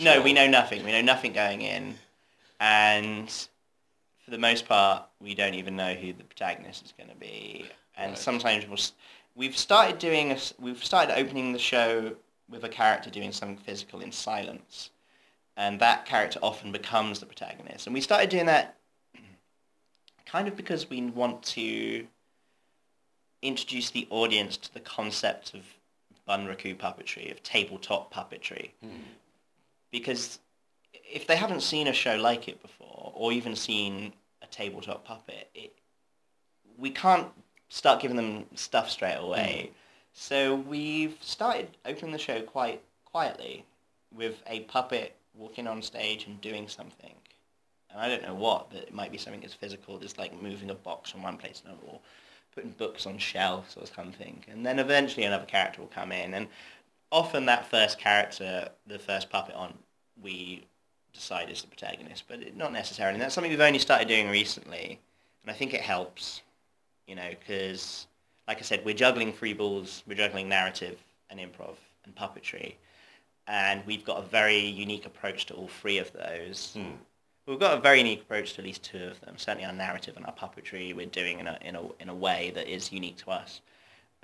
[0.00, 0.22] no, sure.
[0.22, 0.84] we know nothing.
[0.84, 1.94] We know nothing going in,
[2.60, 3.28] and
[4.24, 7.66] for the most part, we don't even know who the protagonist is going to be.
[7.96, 8.18] And Right.
[8.18, 8.92] sometimes we'll, s-
[9.34, 12.14] we've started doing a, we've started opening the show
[12.50, 14.90] with a character doing something physical in silence,
[15.56, 17.86] and that character often becomes the protagonist.
[17.86, 18.76] And we started doing that
[20.26, 22.06] kind of because we want to
[23.42, 25.62] introduce the audience to the concept of
[26.28, 28.70] bunraku puppetry, of tabletop puppetry.
[29.90, 30.40] Because
[30.92, 35.48] if they haven't seen a show like it before, or even seen a tabletop puppet,
[35.54, 35.72] it,
[36.76, 37.28] we can't
[37.68, 39.70] start giving them stuff straight away.
[39.70, 39.74] Mm.
[40.12, 43.64] So we've started opening the show quite quietly
[44.14, 47.14] with a puppet walking on stage and doing something.
[47.90, 50.70] And I don't know what, but it might be something as physical as like moving
[50.70, 52.00] a box from one place to another or
[52.54, 54.42] putting books on shelves or something.
[54.48, 56.34] And then eventually another character will come in.
[56.34, 56.48] And
[57.12, 59.74] often that first character, the first puppet on,
[60.22, 60.64] we
[61.12, 63.14] decide is the protagonist, but it, not necessarily.
[63.14, 64.98] And that's something we've only started doing recently.
[65.42, 66.42] And I think it helps,
[67.06, 68.06] you know, because,
[68.48, 70.02] like I said, we're juggling three balls.
[70.06, 70.98] We're juggling narrative
[71.30, 72.74] and improv and puppetry.
[73.48, 76.72] And we've got a very unique approach to all three of those.
[76.74, 76.96] Hmm.
[77.46, 79.34] We've got a very unique approach to at least two of them.
[79.38, 82.50] Certainly our narrative and our puppetry, we're doing in a, in a, in a way
[82.56, 83.60] that is unique to us.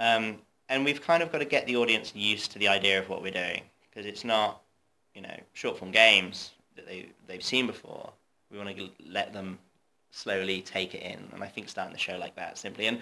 [0.00, 3.08] Um, and we've kind of got to get the audience used to the idea of
[3.08, 4.62] what we're doing because it's not,
[5.14, 8.10] you know, short form games that they, they've seen before.
[8.50, 9.58] We want to let them
[10.10, 11.18] slowly take it in.
[11.32, 12.86] And I think starting the show like that simply.
[12.86, 13.00] And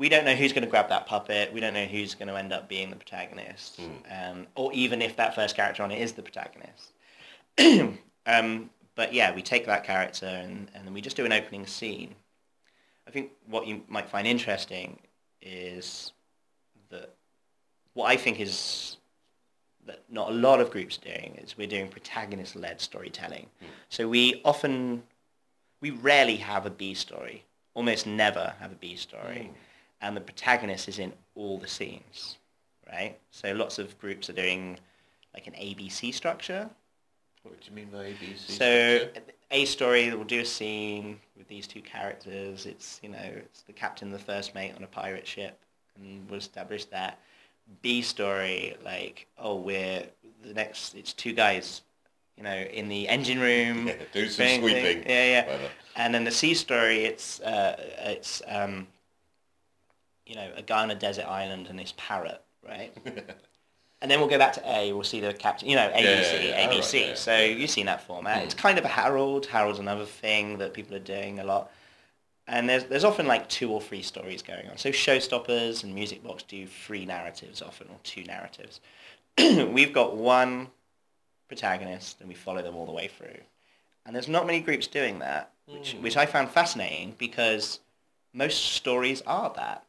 [0.00, 1.52] we don't know who's going to grab that puppet.
[1.52, 3.78] We don't know who's going to end up being the protagonist.
[4.10, 6.94] Um, or even if that first character on it is the protagonist.
[8.26, 11.66] um, but yeah, we take that character and, and then we just do an opening
[11.66, 12.14] scene.
[13.06, 14.98] I think what you might find interesting
[15.42, 16.12] is
[16.88, 17.14] that
[17.92, 18.96] what I think is
[19.84, 23.48] that not a lot of groups are doing is we're doing protagonist-led storytelling.
[23.90, 25.02] So we often,
[25.82, 29.50] we rarely have a B story, almost never have a B story,
[30.00, 32.36] and the protagonist is in all the scenes,
[32.90, 33.18] right?
[33.30, 34.78] So lots of groups are doing
[35.34, 36.68] like an ABC structure,
[37.42, 38.38] What do you mean by ABC?
[38.48, 39.22] So structure?
[39.50, 42.66] a story will do a scene with these two characters.
[42.66, 45.58] It's you know it's the captain, and the first mate on a pirate ship,
[45.96, 47.18] and we'll establish that.
[47.82, 50.02] B story like oh we're
[50.42, 51.82] the next it's two guys,
[52.36, 53.86] you know in the engine room.
[53.86, 55.04] Yeah, do some sweeping.
[55.06, 55.46] Yeah, yeah.
[55.46, 55.70] Whatever.
[55.94, 58.88] And then the C story it's uh, it's um,
[60.26, 62.92] you know a guy on a desert island and this parrot, right?
[64.02, 64.94] And then we'll go back to A.
[64.94, 65.68] We'll see the captain.
[65.68, 66.68] You know, ABC, yeah, yeah.
[66.70, 66.92] Oh, ABC.
[66.94, 68.40] right, yeah, so you've seen that format.
[68.40, 68.44] Mm.
[68.44, 69.44] It's kind of a Harold.
[69.44, 71.70] Harold's another thing that people are doing a lot.
[72.48, 74.78] And there's there's often like two or three stories going on.
[74.78, 78.80] So Showstoppers and Music Box do three narratives often, or two narratives.
[79.38, 80.68] We've got one
[81.48, 83.36] protagonist, and we follow them all the way through.
[84.06, 86.00] And there's not many groups doing that, which Mm.
[86.00, 87.80] which I found fascinating because
[88.32, 89.84] most stories are that,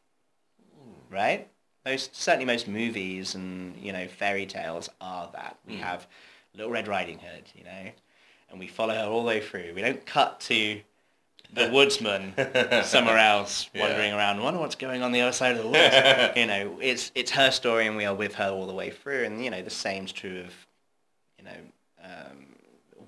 [1.12, 1.48] right?
[1.86, 5.58] Most certainly most movies and you know fairy tales are that.
[5.68, 5.80] We Mm.
[5.82, 6.08] have
[6.56, 7.92] Little Red Riding Hood, you know,
[8.50, 9.74] and we follow her all the way through.
[9.76, 10.82] We don't cut to
[11.54, 12.34] the woodsman
[12.84, 13.82] somewhere else Yeah.
[13.88, 14.42] wandering around.
[14.42, 16.34] Wonder what's going on the other side of the woods.
[16.38, 19.24] you know, it's it's her story, and we are with her all the way through.
[19.26, 20.54] And you know, the same's true of
[21.40, 21.58] you know
[22.04, 22.46] um,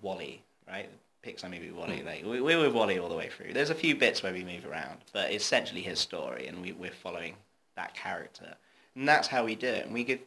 [0.01, 0.89] WALL-E, right?
[1.23, 1.99] Pixar movie WALL-E.
[1.99, 2.05] Hmm.
[2.07, 3.53] Like we, we're with WALL-E all the way through.
[3.53, 6.71] There's a few bits where we move around, but it's essentially his story, and we,
[6.73, 7.35] we're following
[7.75, 8.55] that character,
[8.95, 9.85] and that's how we do it.
[9.85, 10.19] And we give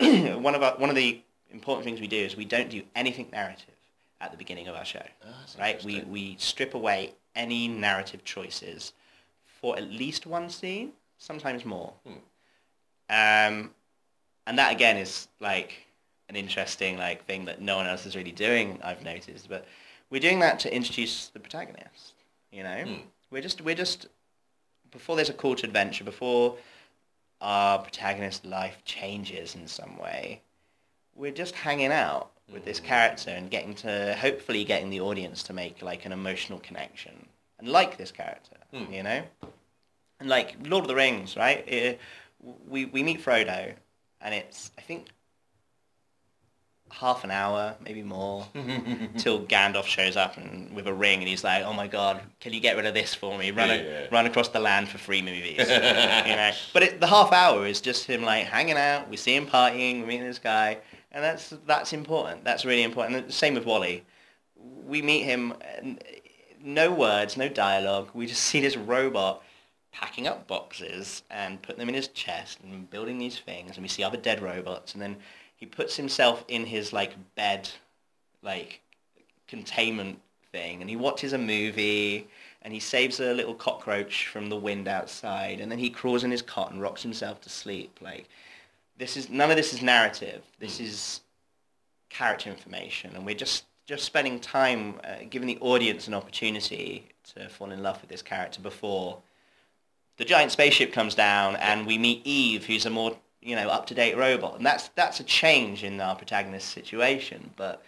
[0.42, 3.28] one of our, one of the important things we do is we don't do anything
[3.32, 3.74] narrative
[4.20, 5.84] at the beginning of our show that's right?
[5.84, 8.92] We, we strip away any narrative choices
[9.60, 11.92] for at least one scene, sometimes more.
[12.06, 12.12] Hmm.
[13.10, 13.70] Um,
[14.46, 15.86] and that again is like
[16.28, 18.78] an interesting like thing that no one else is really doing.
[18.82, 19.66] I've noticed, but
[20.10, 22.14] we're doing that to introduce the protagonist.
[22.50, 22.94] You know, Hmm.
[23.30, 24.06] we're just we're just
[24.90, 26.56] before there's a call to adventure, before
[27.44, 30.40] our protagonist's life changes in some way,
[31.14, 35.52] we're just hanging out with this character and getting to hopefully getting the audience to
[35.52, 37.26] make like an emotional connection
[37.58, 38.92] and like this character, Hmm.
[38.92, 39.22] you know.
[40.20, 41.62] And like Lord of the Rings, right?
[41.68, 41.94] Eh,
[42.66, 43.74] we we meet Frodo,
[44.22, 45.08] and it's I think
[46.98, 48.46] half an hour, maybe more,
[49.18, 52.52] till Gandalf shows up and with a ring, and he's like, "Oh my God, can
[52.52, 53.50] you get rid of this for me?
[53.50, 54.06] Run a, Yeah.
[54.12, 55.64] run across the land for free movies." you
[56.36, 56.50] know.
[56.72, 59.08] But it, the half hour is just him like hanging out.
[59.10, 60.00] We see him partying.
[60.00, 60.78] We meet this guy,
[61.12, 62.44] and that's that's important.
[62.44, 63.16] That's really important.
[63.16, 64.02] And the same with WALL-E.
[64.86, 66.02] We meet him, and
[66.62, 68.10] no words, no dialogue.
[68.14, 69.42] We just see this robot
[69.92, 73.76] packing up boxes and putting them in his chest and building these things.
[73.76, 75.16] And we see other dead robots, and then
[75.56, 77.68] he puts himself in his like bed,
[78.42, 78.80] like
[79.46, 80.20] containment
[80.52, 82.28] thing, and he watches a movie.
[82.62, 86.30] And he saves a little cockroach from the wind outside, and then he crawls in
[86.30, 87.98] his cot and rocks himself to sleep.
[88.00, 88.26] Like,
[88.96, 90.42] this is none of this is narrative.
[90.58, 91.20] This is
[92.08, 97.48] character information, and we're just just spending time uh, giving the audience an opportunity to
[97.48, 99.18] fall in love with this character before
[100.16, 103.86] the giant spaceship comes down and we meet Eve, who's a more you know up
[103.86, 107.50] to date robot, and that's that's a change in our protagonist's situation.
[107.56, 107.84] But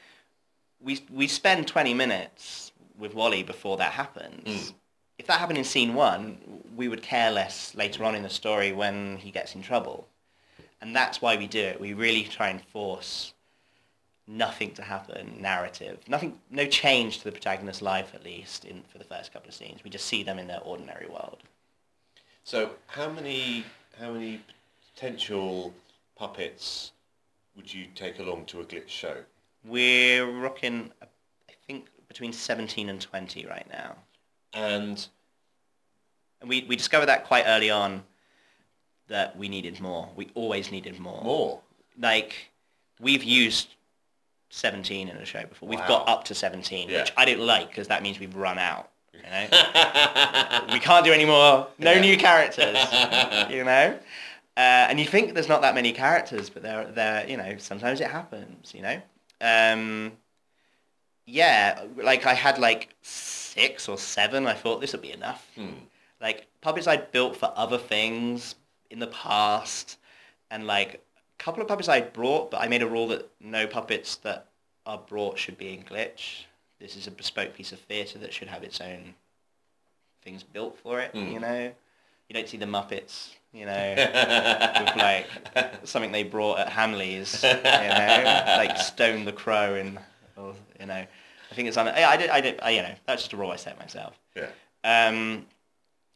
[0.80, 4.70] we we spend twenty minutes with WALL-E before that happens.
[4.70, 4.74] Mm.
[5.18, 6.38] If that happened in scene one,
[6.76, 10.06] we would care less later on in the story when he gets in trouble.
[10.80, 11.80] And that's why we do it.
[11.80, 13.32] We really try and force
[14.26, 18.98] nothing to happen, narrative, nothing, no change to the protagonist's life at least in for
[18.98, 19.84] the first couple of scenes.
[19.84, 21.38] We just see them in their ordinary world.
[22.44, 23.64] So how many
[23.98, 24.42] how many
[24.96, 25.74] potential
[26.18, 26.92] puppets
[27.54, 29.16] would you take along to a glitch show?
[29.64, 31.06] We're rocking, I
[31.66, 33.96] think, between 17 and 20 right now.
[34.54, 35.06] And
[36.40, 38.02] And we, we discovered that quite early on
[39.08, 40.08] that we needed more.
[40.16, 41.22] We always needed more.
[41.22, 41.60] more.
[41.98, 42.50] Like,
[43.00, 43.68] we've used
[44.50, 45.68] 17 in a show before.
[45.68, 45.88] We've Wow.
[45.88, 47.00] got up to 17, Yeah.
[47.00, 48.90] which I don't like because that means we've run out.
[49.14, 49.46] You know?
[50.72, 51.68] we can't do any more.
[51.78, 52.00] No Yeah.
[52.00, 52.76] new characters.
[53.50, 53.98] you know?
[54.56, 58.00] Uh, and you think there's not that many characters, but there, there, you know, sometimes
[58.00, 58.72] it happens.
[58.74, 59.00] You know?
[59.40, 60.12] Um,
[61.26, 64.46] yeah, like I had like six or seven.
[64.46, 65.50] I thought this would be enough.
[65.54, 65.68] Hmm.
[66.20, 68.54] Like puppets I'd built for other things
[68.90, 69.98] in the past,
[70.50, 73.66] and like a couple of puppets I'd brought, but I made a rule that no
[73.66, 74.46] puppets that
[74.86, 76.44] are brought should be in glitch.
[76.78, 79.14] This is a bespoke piece of theatre that should have its own
[80.22, 81.10] things built for it.
[81.10, 81.32] Hmm.
[81.32, 81.72] You know,
[82.28, 83.34] you don't see the Muppets.
[83.56, 85.26] You know, with like
[85.84, 87.42] something they brought at Hamley's.
[87.42, 89.98] You know, like Stone the Crow and
[90.36, 90.94] or, you know,
[91.50, 91.88] I think it's on.
[91.88, 92.30] I I did.
[92.30, 92.60] I did.
[92.62, 94.18] I, you know, that's just a rule I set myself.
[94.36, 94.48] yeah.
[94.84, 95.46] Um,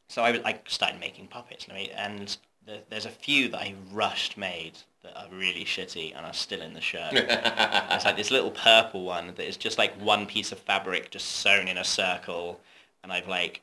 [0.09, 2.37] so I, was- I started making puppets, and, I made, and
[2.67, 4.73] the, there's a few that I rushed made
[5.03, 7.09] that are really shitty and are still in the show.
[7.13, 11.27] it's like this little purple one that is just like one piece of fabric just
[11.27, 12.61] sewn in a circle,
[13.03, 13.63] and I've like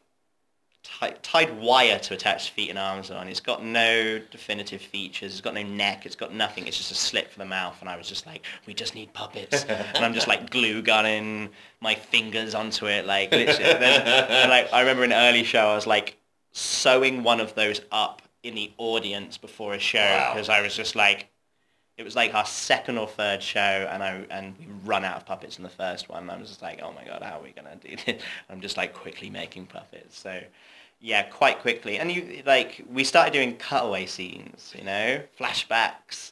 [1.00, 3.28] tied, tied wire to attach feet and arms on.
[3.28, 5.32] It's got no definitive features.
[5.34, 6.06] It's got no neck.
[6.06, 6.68] It's got nothing.
[6.68, 7.78] It's just a slit for the mouth.
[7.82, 9.64] And I was just like, we just need puppets.
[9.70, 11.50] and I'm just like glue gunning
[11.82, 13.06] my fingers onto it.
[13.06, 13.64] Like, literally.
[13.64, 16.18] There's- and, like I remember in an early show, I was like
[16.52, 20.34] sewing one of those up in the audience before a show Wow.
[20.34, 21.30] because I was just like,
[21.98, 25.26] it was like our second or third show, and I and we run out of
[25.26, 26.22] puppets in the first one.
[26.22, 28.22] And I was just like, oh my god, how are we gonna do this?
[28.52, 30.16] I'm just like quickly making puppets.
[30.20, 30.40] So
[31.00, 32.00] yeah, quite quickly.
[32.00, 36.32] And you like we started doing cutaway scenes, you know, flashbacks.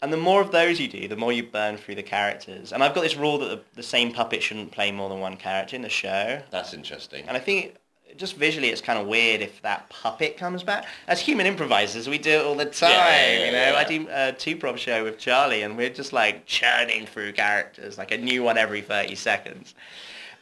[0.00, 2.72] And the more of those you do, the more you burn through the characters.
[2.72, 5.36] And I've got this rule that the, the same puppet shouldn't play more than one
[5.36, 6.40] character in the show.
[6.52, 7.24] That's interesting.
[7.26, 7.74] And I think
[8.16, 10.86] just visually it's kind of weird if that puppet comes back.
[11.06, 13.70] As human improvisers, we do it all the time, yeah, yeah, you know.
[13.70, 13.76] yeah.
[13.76, 18.12] I do a two-prov show with Charlie and we're just like churning through characters, like
[18.12, 19.74] a new one every 30 seconds.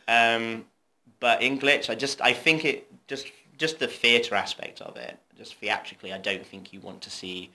[0.07, 0.67] Um,
[1.19, 3.27] but in Glitch, I just, I think it, just,
[3.59, 7.51] just the theatre aspect of it, just theatrically, I don't think you want to see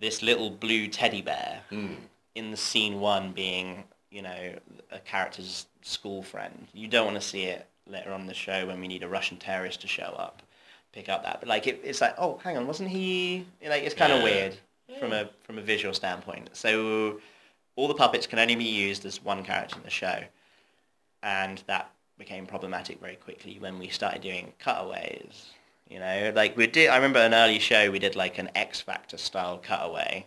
[0.00, 1.94] this little blue teddy bear hmm.
[2.34, 4.54] in the scene one being, you know,
[4.90, 6.66] a character's school friend.
[6.72, 9.08] You don't want to see it later on in the show when we need a
[9.08, 10.42] Russian terrorist to show up,
[10.92, 11.40] pick up that.
[11.40, 13.46] But like, it, it's like, oh, hang on, wasn't he?
[13.66, 14.24] Like, it's kind of Yeah.
[14.24, 14.56] weird
[14.98, 16.50] from a from a visual standpoint.
[16.52, 17.20] So
[17.74, 20.22] all the puppets can only be used as one character in the show,
[21.22, 25.50] and that became problematic very quickly when we started doing cutaways.
[25.88, 26.88] You know, like we did.
[26.88, 30.26] I remember an early show we did like an X Factor style cutaway,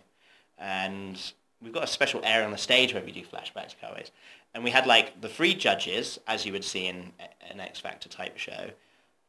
[0.58, 1.20] and
[1.62, 4.10] we've got a special area on the stage where we do flashbacks cutaways,
[4.54, 7.12] and we had like the three judges, as you would see in
[7.50, 8.70] an X Factor type show,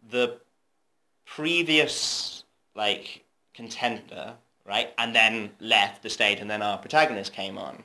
[0.09, 0.39] the
[1.25, 2.45] previous
[2.75, 4.35] like contender,
[4.65, 7.83] right, and then left the stage, and then our protagonist came on.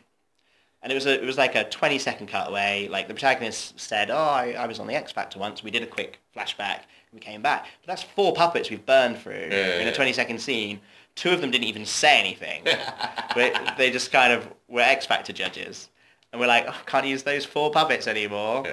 [0.86, 2.86] And it was a, it was like a 20 second cutaway.
[2.86, 5.64] Like the protagonist said, "Oh, I, I was on the X Factor once.
[5.64, 6.82] We did a quick flashback.
[7.10, 7.66] And we came back.
[7.82, 9.92] But that's four puppets we've burned through Yeah, in yeah.
[9.92, 10.78] a 20 second scene.
[11.16, 12.62] Two of them didn't even say anything.
[13.34, 15.88] but they just kind of were X Factor judges,
[16.30, 18.64] and we're like, oh, can't use those four puppets anymore.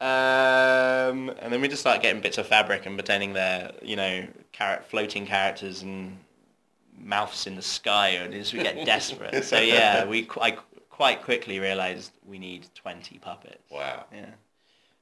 [0.00, 4.26] Um, and then we just start getting bits of fabric and pretending they're, you know,
[4.50, 6.18] carrot floating characters and
[6.98, 9.44] mouths in the sky, and as we get desperate.
[9.52, 10.56] So yeah, we I
[11.02, 13.68] quite quickly realised we need 20 puppets.
[13.72, 14.04] Wow.
[14.14, 14.26] Yeah.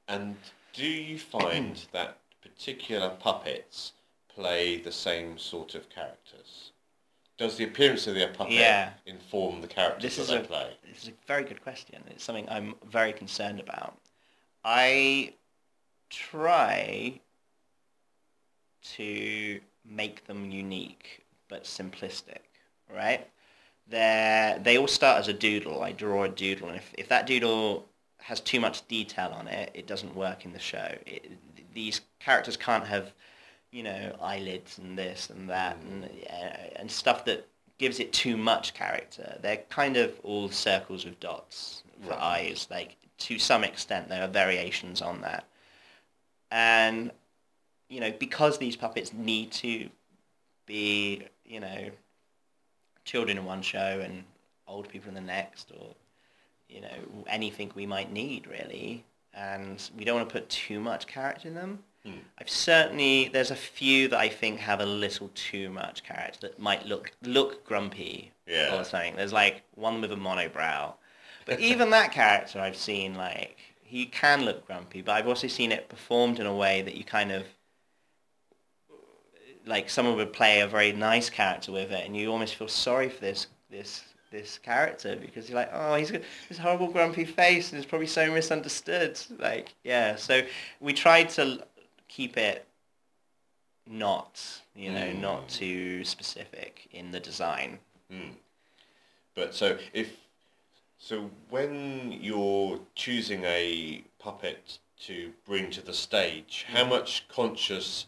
[0.07, 0.35] And
[0.73, 3.91] do you find that particular puppets
[4.27, 6.71] play the same sort of characters?
[7.37, 8.93] Does the appearance of their puppet Yeah.
[9.05, 10.71] inform the characters This that is they a play?
[10.91, 12.03] this is a very good question.
[12.09, 13.95] It's something I'm very concerned about.
[14.65, 15.35] I
[16.09, 17.21] try
[18.95, 22.41] to make them unique but simplistic,
[22.91, 23.27] right?
[23.91, 25.83] They they all start as a doodle.
[25.83, 27.85] I draw a doodle, and if, if that doodle
[28.19, 30.95] has too much detail on it, it doesn't work in the show.
[31.05, 31.31] It,
[31.73, 33.13] these characters can't have,
[33.71, 38.37] you know, eyelids and this and that and uh, and stuff that gives it too
[38.37, 39.37] much character.
[39.41, 42.19] They're kind of all circles with dots for Right.
[42.21, 42.67] eyes.
[42.71, 45.45] Like to some extent, there are variations on that,
[46.49, 47.11] and
[47.89, 49.89] you know, because these puppets need to
[50.65, 51.89] be, you know,
[53.05, 54.23] children in one show and
[54.67, 55.95] old people in the next, or
[56.69, 61.07] you know, anything we might need really, and we don't want to put too much
[61.07, 61.79] character in them.
[62.05, 62.13] Hmm.
[62.39, 66.59] I've certainly there's a few that I think have a little too much character that
[66.59, 68.79] might look look grumpy Yeah.
[68.79, 69.15] or something.
[69.15, 70.93] There's like one with a monobrow,
[71.45, 75.71] but even that character I've seen like he can look grumpy, but I've also seen
[75.73, 77.43] it performed in a way that you kind of
[79.65, 83.09] like someone would play a very nice character with it, and you almost feel sorry
[83.09, 87.71] for this this this character because you're like, oh, he's got this horrible grumpy face,
[87.71, 89.19] and he's probably so misunderstood.
[89.37, 90.15] Like, yeah.
[90.15, 90.41] So
[90.79, 91.63] we tried to
[92.07, 92.65] keep it
[93.87, 94.41] not,
[94.75, 95.21] you know, hmm.
[95.21, 97.79] not too specific in the design.
[98.09, 98.31] Hmm.
[99.35, 100.15] But so if
[100.97, 106.89] so when you're choosing a puppet to bring to the stage, how hmm.
[106.91, 108.07] much conscious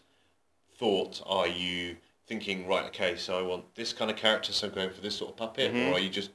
[0.83, 1.95] thought are you
[2.27, 5.15] thinking, right, okay, so I want this kind of character, so I'm going for this
[5.15, 5.93] sort of puppet, or mm-hmm.
[5.93, 6.31] are you just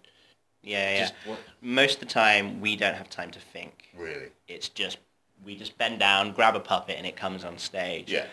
[0.63, 1.01] Yeah, yeah.
[1.01, 3.91] just what Most of the time, we don't have time to think.
[3.95, 4.29] really?
[4.47, 4.97] It's just
[5.45, 8.11] we just bend down, grab a puppet, and it comes on stage.
[8.11, 8.27] Yeah.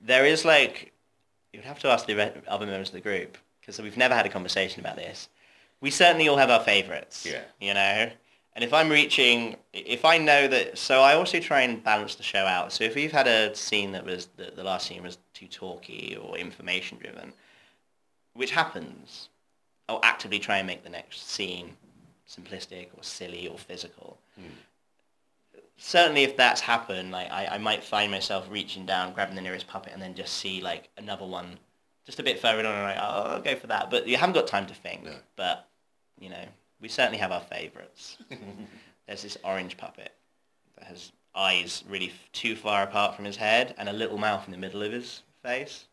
[0.00, 0.92] there is like
[1.52, 4.30] you'd have to ask the other members of the group because we've never had a
[4.30, 5.28] conversation about this.
[5.80, 7.24] We certainly all have our favorites.
[7.24, 7.42] Yeah.
[7.60, 8.10] You know,
[8.54, 12.22] and if I'm reaching, if I know that, so I also try and balance the
[12.22, 12.72] show out.
[12.72, 16.16] So if we've had a scene that was the, the last scene was too talky
[16.20, 17.32] or information driven,
[18.34, 19.28] which happens.
[19.88, 21.76] I'll actively try and make the next scene
[22.28, 24.18] simplistic or silly or physical.
[24.36, 25.60] Hmm.
[25.76, 29.66] Certainly, if that's happened, like I, I might find myself reaching down, grabbing the nearest
[29.66, 31.58] puppet, and then just see like another one
[32.06, 33.90] just a bit further on, and like, oh, I'll go for that.
[33.90, 35.04] But you haven't got time to think.
[35.04, 35.14] No.
[35.36, 35.68] But
[36.18, 36.44] you know,
[36.80, 38.16] we certainly have our favourites.
[39.06, 40.12] There's this orange puppet
[40.76, 44.44] that has eyes really f- too far apart from his head and a little mouth
[44.46, 45.86] in the middle of his face,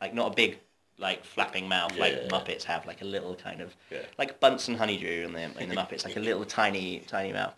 [0.00, 0.58] like not a big
[0.98, 2.28] like flapping mouth like Yeah.
[2.28, 3.98] Muppets have, like a little kind of Yeah.
[4.18, 7.54] like Bunsen Honeydew in the in the Muppets, like a little tiny tiny mouth.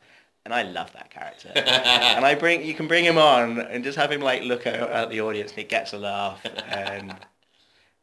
[0.47, 1.51] And I love that character.
[1.57, 4.75] and I bring you can bring him on and just have him like look at,
[4.81, 7.15] at the audience and he gets a laugh and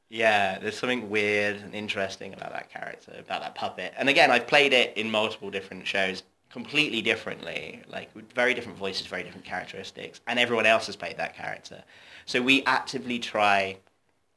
[0.09, 3.93] yeah, there's something weird and interesting about that character, about that puppet.
[3.97, 6.21] And again, I've played it in multiple different shows
[6.53, 11.17] completely differently, like with very different voices, very different characteristics, and everyone else has played
[11.17, 11.83] that character.
[12.27, 13.77] So we actively try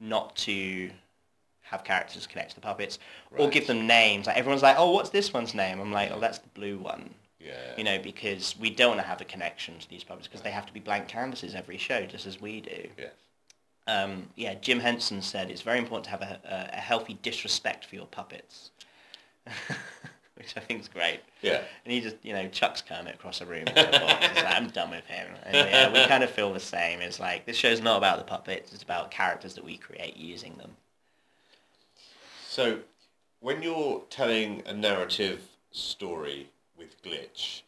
[0.00, 0.90] not to
[1.60, 2.98] have characters connect to the puppets
[3.36, 4.26] or give them names.
[4.26, 7.10] Like everyone's like, "Oh, what's this one's name?" I'm like, "Oh, that's the blue one."
[7.38, 7.52] Yeah.
[7.76, 10.50] You know, because we don't want to have a connection to these puppets because they
[10.50, 13.12] have to be blank canvases every show, just as we do Yes.
[13.86, 17.84] um, yeah, Jim Henson said it's very important to have a, a, a healthy disrespect
[17.84, 18.70] for your puppets,
[20.36, 21.20] which I think is great.
[21.42, 21.62] Yeah.
[21.84, 23.60] And he just, you know, chucks Kermit across the room.
[23.60, 24.36] into a box.
[24.36, 25.28] Like, I'm done with him.
[25.44, 27.00] And yeah, we kind of feel the same.
[27.00, 30.56] It's like, this show's not about the puppets, it's about characters that we create using
[30.56, 30.72] them.
[32.48, 32.80] So,
[33.40, 37.62] when you're telling a narrative story with glitch,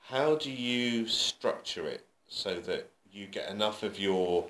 [0.00, 4.46] how do you structure it so that you get enough of your,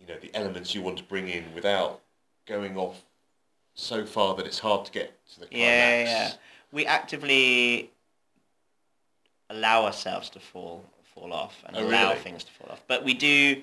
[0.00, 2.00] you know, the elements you want to bring in without
[2.46, 3.02] going off
[3.74, 5.58] so far that it's hard to get to the climax?
[5.58, 6.32] Yeah, yeah.
[6.72, 7.90] We actively
[9.50, 12.20] allow ourselves to fall fall off and Oh, allow really?
[12.20, 12.82] things to fall off.
[12.86, 13.62] But we do.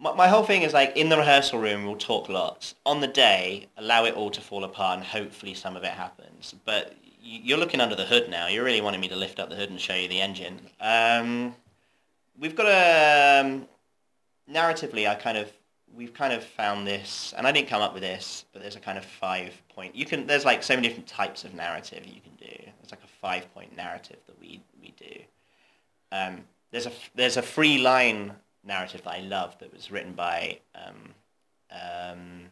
[0.00, 2.74] My, my whole thing is like in the rehearsal room we'll talk lots.
[2.86, 6.54] On the day, allow it all to fall apart and hopefully some of it happens.
[6.64, 8.46] But you're looking under the hood now.
[8.48, 10.60] You're really wanting me to lift up the hood and show you the engine.
[10.80, 11.54] Um,
[12.38, 13.68] we've got a um,
[14.50, 15.06] narratively.
[15.08, 15.52] I kind of
[15.98, 18.80] we've kind of found this, and I didn't come up with this, but there's a
[18.80, 19.94] kind of five point.
[19.94, 22.46] You can there's like so many different types of narrative you can do.
[22.46, 25.20] There's like a five point narrative that we we do.
[26.12, 28.32] Um, there's a there's a free line
[28.64, 31.14] narrative that I love that was written by um,
[31.70, 32.42] um,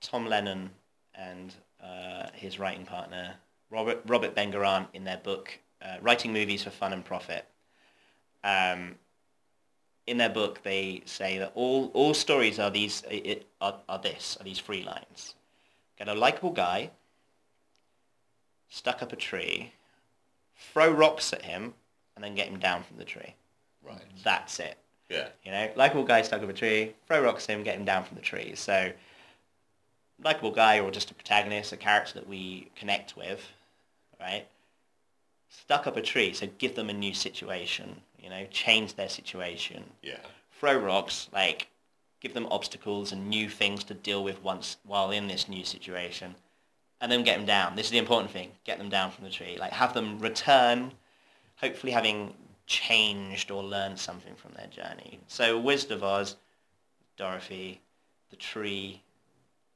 [0.00, 0.70] Tom Lennon
[1.14, 3.34] and uh, his writing partner
[3.70, 7.46] Robert Robert Ben Garant in their book uh, Writing Movies for Fun and Profit.
[8.44, 8.96] Um,
[10.06, 13.02] in their book, they say that all, all stories are these
[13.60, 15.34] are, are this are these three lines.
[15.98, 16.90] Get a likable guy,
[18.68, 19.72] stuck up a tree,
[20.72, 21.74] throw rocks at him,
[22.14, 23.34] and then get him down from the tree.
[23.82, 24.02] Right.
[24.22, 24.76] That's it.
[25.08, 25.28] Yeah.
[25.44, 28.04] You know, likable guy stuck up a tree, throw rocks at him, get him down
[28.04, 28.54] from the tree.
[28.54, 28.92] So,
[30.22, 33.44] likable guy or just a protagonist, a character that we connect with,
[34.20, 34.46] right?
[35.48, 38.02] Stuck up a tree, so give them a new situation.
[38.26, 39.84] You know, change their situation.
[40.02, 40.18] Yeah.
[40.58, 41.68] Throw rocks, like
[42.18, 46.34] give them obstacles and new things to deal with once while in this new situation,
[47.00, 47.76] and then get them down.
[47.76, 49.56] This is the important thing: get them down from the tree.
[49.60, 50.90] Like have them return,
[51.54, 52.34] hopefully having
[52.66, 55.20] changed or learned something from their journey.
[55.28, 56.34] So Wizard of Oz,
[57.16, 57.80] Dorothy,
[58.30, 59.02] the tree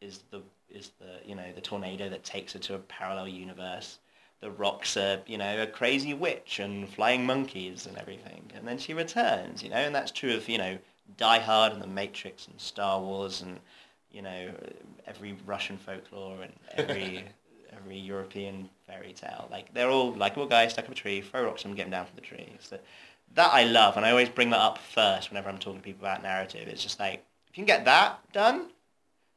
[0.01, 4.01] is the is the you know the tornado that takes her to a parallel universe.
[4.41, 8.79] The rocks are you know a crazy witch and flying monkeys and everything, and then
[8.79, 9.63] she returns.
[9.63, 10.79] You know, and that's true of you know
[11.17, 13.59] Die Hard and The Matrix and Star Wars and
[14.11, 14.51] you know
[15.07, 17.25] every Russian folklore and every
[17.73, 19.49] every European fairy tale.
[19.51, 21.85] Like they're all like, well, guys stuck up a tree, throw rocks at them, get
[21.85, 22.49] them down from the tree.
[22.61, 22.79] So
[23.35, 26.05] that I love, and I always bring that up first whenever I'm talking to people
[26.07, 26.67] about narrative.
[26.69, 28.69] It's just like if you can get that done,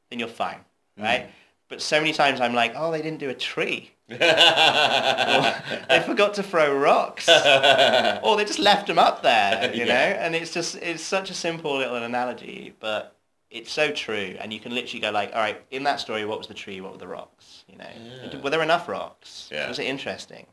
[0.10, 0.60] then you're fine,
[0.98, 1.28] right?
[1.28, 1.30] Mm.
[1.70, 3.92] But so many times I'm like, oh, they didn't do a tree.
[4.14, 4.18] Or,
[5.90, 7.28] they forgot to throw rocks.
[8.24, 9.92] or they just left them up there, you know?
[9.94, 13.16] And it's just, it's such a simple little analogy, but
[13.50, 14.36] it's so true.
[14.40, 16.82] And you can literally go like, all right, in that story, what was the tree?
[16.82, 17.64] What were the rocks?
[17.68, 17.88] You know,
[18.32, 18.42] Yeah.
[18.42, 19.50] were there enough rocks?
[19.52, 19.68] Yeah.
[19.68, 20.48] Was it interesting?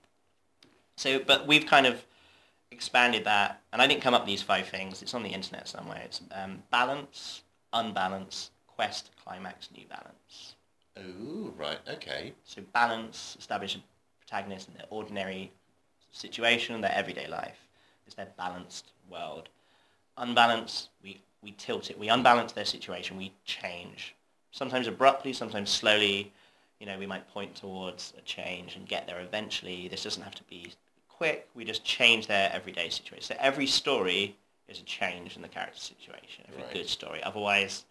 [0.96, 2.04] So, but we've kind of
[2.70, 5.02] expanded that, and I didn't come up with these five things.
[5.02, 6.02] It's on the internet somewhere.
[6.04, 7.42] It's um, balance,
[7.72, 10.54] unbalance, quest, climax, new balance.
[10.96, 11.78] Oh, right.
[11.88, 12.32] Okay.
[12.44, 13.80] So balance, establish a
[14.20, 15.52] protagonist in their ordinary
[16.10, 17.58] situation, their everyday life.
[18.06, 19.48] It's their balanced world.
[20.16, 21.98] Unbalance, we, we tilt it.
[21.98, 23.16] We unbalance their situation.
[23.16, 24.14] We change.
[24.50, 26.32] Sometimes abruptly, sometimes slowly.
[26.80, 29.88] You know, we might point towards a change and get there eventually.
[29.88, 30.72] This doesn't have to be
[31.08, 31.48] quick.
[31.54, 33.22] We just change their everyday situation.
[33.24, 34.36] So every story
[34.68, 36.44] is a change in the character situation.
[36.48, 36.72] Every Right.
[36.72, 37.22] good story.
[37.22, 37.84] Otherwise,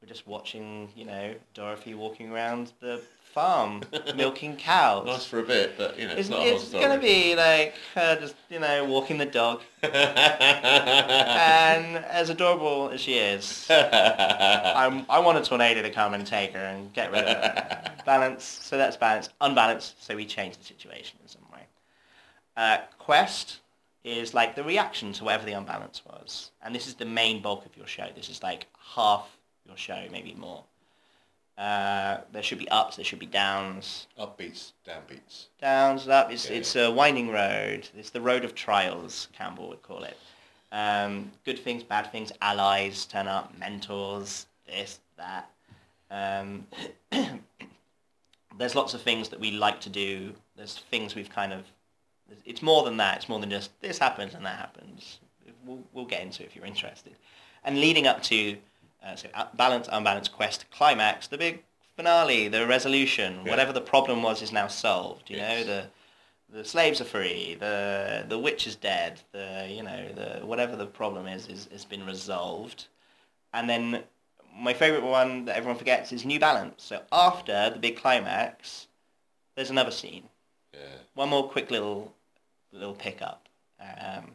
[0.00, 3.02] we're just watching, you know, Dorothy walking around the
[3.34, 3.82] farm,
[4.16, 5.06] milking cows.
[5.06, 8.16] Nice for a bit, but you know, it's, It's, not it's gonna be like her
[8.18, 9.92] just, you know, walking the dog, and
[11.96, 16.58] as adorable as she is, I'm, I want a tornado to come and take her
[16.64, 17.94] and get rid of her.
[18.06, 19.28] Balance, so that's balance.
[19.40, 21.60] Unbalanced, so we change the situation in some way.
[22.56, 23.60] Uh, quest
[24.02, 26.52] is like the reaction to whatever the unbalance was.
[26.62, 28.08] And this is the main bulk of your show.
[28.16, 29.28] This is like half
[29.70, 30.64] your show, maybe more.
[31.56, 34.06] Uh, there should be ups, there should be downs.
[34.18, 35.46] Upbeats, downbeats.
[35.60, 36.32] Downs, up.
[36.32, 36.56] It's, Yeah.
[36.56, 37.88] it's a winding road.
[37.96, 40.16] It's the road of trials, Campbell would call it.
[40.72, 45.50] Um, good things, bad things, allies turn up, mentors, this, that.
[46.10, 46.66] Um,
[48.58, 50.32] there's lots of things that we like to do.
[50.56, 51.64] There's things we've kind of.
[52.44, 53.18] It's more than that.
[53.18, 55.18] It's more than just this happens and that happens.
[55.66, 57.14] We'll, we'll get into it if you're interested.
[57.64, 58.56] And leading up to
[59.04, 61.62] uh, so uh, balance, unbalanced quest, climax, the big
[61.96, 63.50] finale, the resolution, Yeah.
[63.50, 65.30] whatever the problem was is now solved.
[65.30, 65.66] You Yes.
[65.66, 65.90] know the
[66.52, 70.86] the slaves are free, the the witch is dead, the you know the whatever the
[70.86, 72.86] problem is is has been resolved,
[73.52, 74.02] and then
[74.52, 76.82] my favorite one that everyone forgets is New Balance.
[76.82, 78.88] So after the big climax,
[79.54, 80.28] there's another scene.
[80.74, 80.80] Yeah.
[81.14, 82.12] One more quick little
[82.72, 83.48] little pickup.
[83.80, 84.34] Um,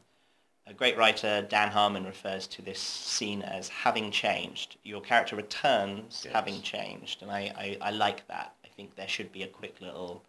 [0.67, 4.77] a great writer, Dan Harmon, refers to this scene as having changed.
[4.83, 6.33] Your character returns Yes.
[6.33, 8.53] having changed, and I, I, I like that.
[8.63, 10.23] I think there should be a quick little,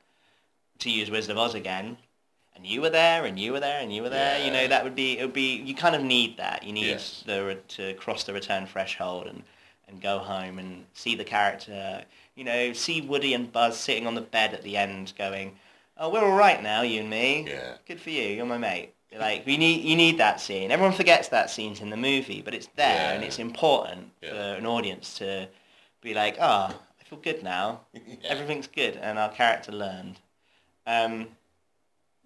[0.81, 1.97] to use Wizard of Oz again,
[2.55, 4.45] and you were there, and you were there, and you were there.
[4.45, 6.63] You know, that would be, it would be, you kind of need that.
[6.63, 7.23] You need Yes.
[7.27, 9.43] the, to cross the return threshold and,
[9.89, 14.15] and go home and see the character, you know, see Woody and Buzz sitting on
[14.15, 15.57] the bed at the end going,
[15.99, 17.47] oh, we're all right now, you and me.
[17.49, 17.75] Yeah.
[17.87, 18.23] Good for you.
[18.23, 18.93] You're my mate.
[19.19, 20.71] Like we need, you need that scene.
[20.71, 24.31] Everyone forgets that scene's in the movie, but it's there and it's important Yeah.
[24.31, 25.49] for an audience to
[26.03, 27.81] be like, ah, I feel good now.
[28.25, 30.21] Everything's good, and our character learned.
[30.87, 31.29] Um,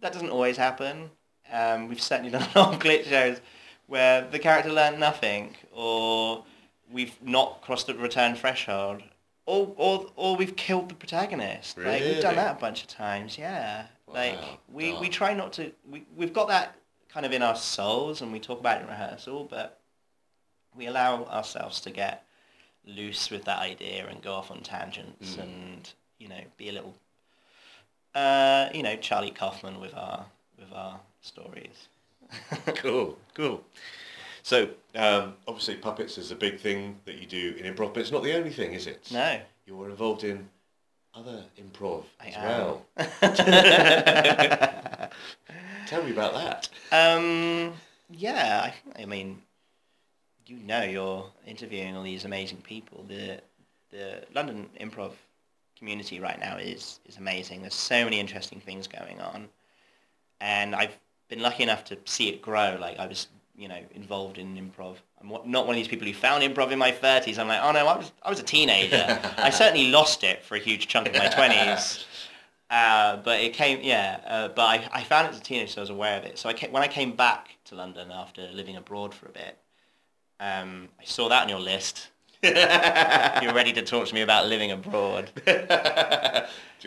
[0.00, 1.10] that doesn't always happen.
[1.52, 3.40] Um, we've certainly done a lot of glitch shows
[3.86, 6.44] where the character learned nothing, or
[6.90, 9.02] we've not crossed the return threshold,
[9.46, 11.76] or or or we've killed the protagonist.
[11.78, 13.36] Like we've done that a bunch of times.
[13.36, 13.86] Yeah.
[14.06, 15.72] like Wow, we, we try not to.
[15.90, 16.76] We we've got that
[17.12, 19.78] kind of in our souls, and we talk about it in rehearsal, but
[20.76, 22.24] we allow ourselves to get
[22.86, 25.42] loose with that idea and go off on tangents Mm.
[25.42, 26.94] and you know be a little
[28.14, 30.24] uh, you know Charlie Kaufman with our
[30.58, 31.88] with our stories.
[32.76, 33.62] cool, cool.
[34.42, 38.10] So, um, obviously, puppets is a big thing that you do in improv, but it's
[38.12, 39.06] not the only thing, is it?
[39.12, 40.48] No, You're involved in
[41.14, 42.42] other improv I as am.
[42.42, 42.86] well.
[45.90, 46.68] Tell me about that.
[46.92, 47.72] um,
[48.10, 49.42] yeah, I, I mean,
[50.46, 53.04] you know, you're interviewing all these amazing people.
[53.08, 53.40] The
[53.90, 55.14] the London improv
[55.76, 57.62] community right now is is amazing.
[57.62, 59.48] There's so many interesting things going on,
[60.40, 60.96] and I've
[61.28, 62.78] been lucky enough to see it grow.
[62.80, 63.26] Like I was,
[63.56, 64.94] you know, involved in improv.
[65.20, 67.36] I'm not one of these people who found improv in my 30s.
[67.36, 69.18] I'm like, oh no, I was I was a teenager.
[69.38, 72.04] I certainly lost it for a huge chunk of my 20s.
[72.70, 74.20] Uh, but it came, yeah.
[74.24, 76.38] Uh, but I, I found it as a teenager, so I was aware of it.
[76.38, 79.58] So I came, when I came back to London after living abroad for a bit,
[80.38, 82.08] um, I saw that on your list.
[82.42, 85.30] You're ready to talk to me about living abroad.
[85.44, 85.52] Do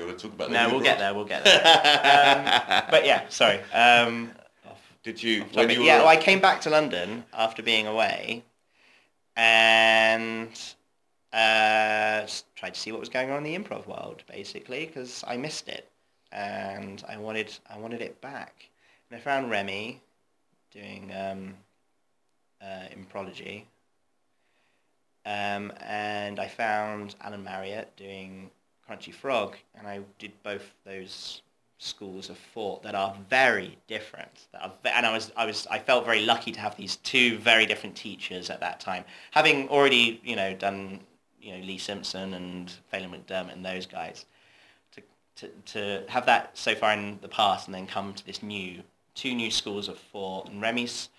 [0.01, 1.13] you want to talk about No, we'll get there.
[1.13, 1.61] We'll get there.
[1.63, 3.59] Um, but yeah, sorry.
[3.73, 4.31] Um,
[5.03, 5.85] Did you, when you were...
[5.85, 8.43] yeah, well, I came back to London after being away,
[9.35, 10.49] and
[11.33, 15.35] uh, tried to see what was going on in the improv world, basically, because I
[15.37, 15.89] missed it,
[16.31, 18.69] and I wanted I wanted it back.
[19.09, 20.01] And I found Remy
[20.71, 21.55] doing um,
[22.61, 23.63] uh, imprology,
[25.25, 28.51] um, and I found Alan Marriott doing
[28.87, 31.41] Crunchy Frog, and I did both those
[31.79, 34.47] schools of thought that are very different.
[34.51, 37.37] That are and I was, I was, I felt very lucky to have these two
[37.39, 41.01] very different teachers at that time, having already, you know, done,
[41.43, 44.25] you know, Lee Simpson and Phelim McDermott and those guys.
[44.93, 45.01] To,
[45.35, 48.81] to, to have that so far in the past and then come to this new,
[49.15, 50.49] two new schools of thought.
[50.49, 51.09] And Remy's,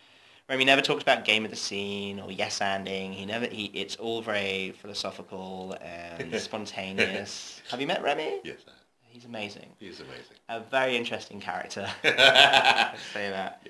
[0.48, 3.12] Remy never talks about game of the scene or yes anding.
[3.12, 7.60] He never, he, it's all very philosophical and spontaneous.
[7.70, 8.40] have you met Remy?
[8.44, 8.70] Yes, I.
[9.14, 10.36] He's amazing He's amazing.
[10.48, 11.88] a very interesting character.
[12.02, 13.60] Say that.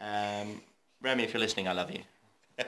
[0.00, 0.62] Um,
[1.02, 2.00] Remy, if you're listening, I love you.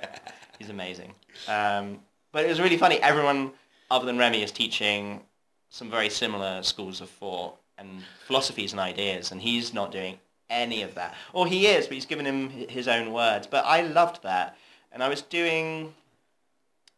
[0.58, 1.14] He's amazing.
[1.48, 2.00] Um,
[2.38, 3.02] but it was really funny.
[3.02, 3.50] Everyone
[3.90, 5.22] other than Remy is teaching
[5.70, 10.82] some very similar schools of thought and philosophies and ideas, and he's not doing any
[10.82, 11.16] of that.
[11.32, 13.48] Or he is, but he's given him his own words.
[13.48, 14.56] But I loved that,
[14.92, 15.92] and I was doing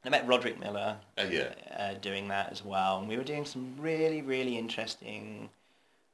[0.05, 1.55] I met Roderick Miller Oh, yeah.
[1.75, 5.49] uh, doing that as well, and we were doing some really, really interesting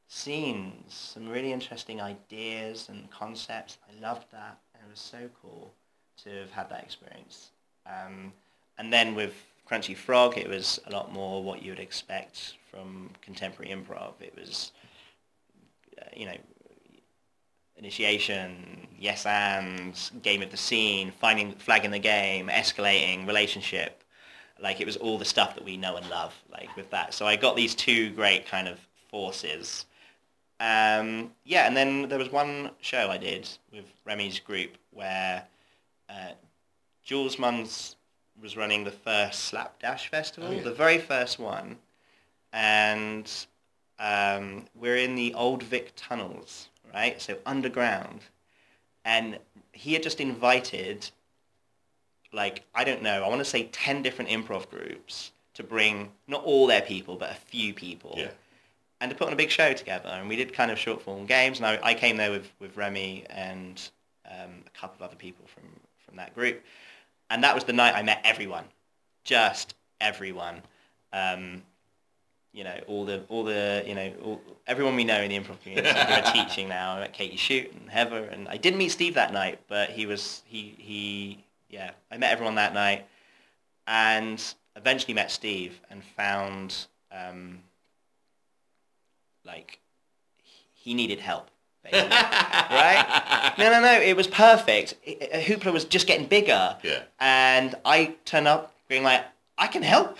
[0.06, 3.78] scenes, some really interesting ideas and concepts.
[3.90, 5.74] I loved that, and it was so cool
[6.22, 7.50] to have had that experience.
[7.86, 8.32] Um,
[8.78, 9.34] and then with
[9.68, 14.12] Crunchy Frog, it was a lot more what you would expect from contemporary improv.
[14.20, 14.72] It was,
[16.00, 16.36] uh, you know,
[17.76, 24.02] initiation, yes and, game of the scene, finding, flagging the game, escalating, relationship.
[24.60, 27.12] Like it was all the stuff that we know and love, like with that.
[27.12, 28.78] So I got these two great kind of
[29.10, 29.84] forces.
[30.60, 35.44] Um, yeah, and then there was one show I did with Remy's group where
[36.08, 36.32] uh,
[37.04, 37.95] Jules Munns
[38.40, 40.62] was running the first Slapdash Festival, Oh, yeah.
[40.62, 41.78] the very first one,
[42.52, 43.30] and
[43.98, 47.20] um, we're in the old Vic tunnels, right?
[47.20, 48.20] So underground,
[49.04, 49.38] and
[49.72, 51.10] he had just invited,
[52.32, 56.44] like I don't know, I want to say ten different improv groups to bring not
[56.44, 58.28] all their people, but a few people Yeah.
[59.00, 60.10] and to put on a big show together.
[60.10, 61.58] And we did kind of short form games.
[61.60, 63.80] And I, I came there with, with Remy and
[64.30, 65.62] um, a couple of other people from,
[66.04, 66.62] from that group.
[67.30, 68.64] And that was the night I met everyone,
[69.24, 70.62] just everyone.
[71.12, 71.62] Um,
[72.52, 75.60] you know, all the, all the, you know, all, everyone we know in the improv
[75.62, 76.96] community who are teaching now.
[76.96, 80.06] I met Katy Schutte and Heather, and I didn't meet Steve that night, but he
[80.06, 83.06] was, he, he, yeah, I met everyone that night,
[83.86, 84.42] and
[84.74, 87.58] eventually met Steve and found, um,
[89.44, 89.78] like
[90.72, 91.50] he needed help.
[91.92, 93.52] right?
[93.58, 94.94] No no no it was perfect.
[95.06, 96.76] I- hoopla was just getting bigger.
[96.82, 97.02] Yeah.
[97.20, 99.24] and i turned up being like
[99.58, 100.18] i can help.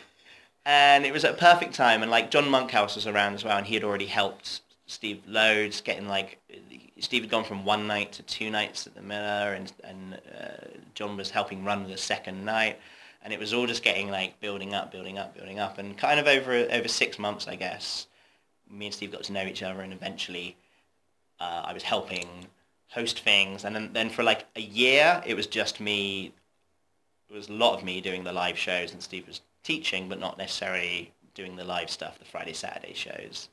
[0.64, 2.02] And it was at a perfect time.
[2.02, 5.80] And like john monkhouse was around as well and he had already helped steve loads
[5.80, 6.38] getting like
[7.00, 10.68] steve had gone from one night to two nights at the miller and, and uh,
[10.94, 12.78] john was helping run the second night.
[13.22, 15.78] And it was all just getting like building up building up building up.
[15.78, 18.06] And kind of over over six months i guess
[18.70, 20.56] me and Steve got to know each other, and eventually
[21.40, 22.28] uh, I was helping
[22.90, 26.32] host things, and then, then for like a year it was just me.
[27.28, 30.20] It was a lot of me doing the live shows, and Steve was teaching, but
[30.20, 33.48] not necessarily doing the live stuff, the Friday Saturday shows.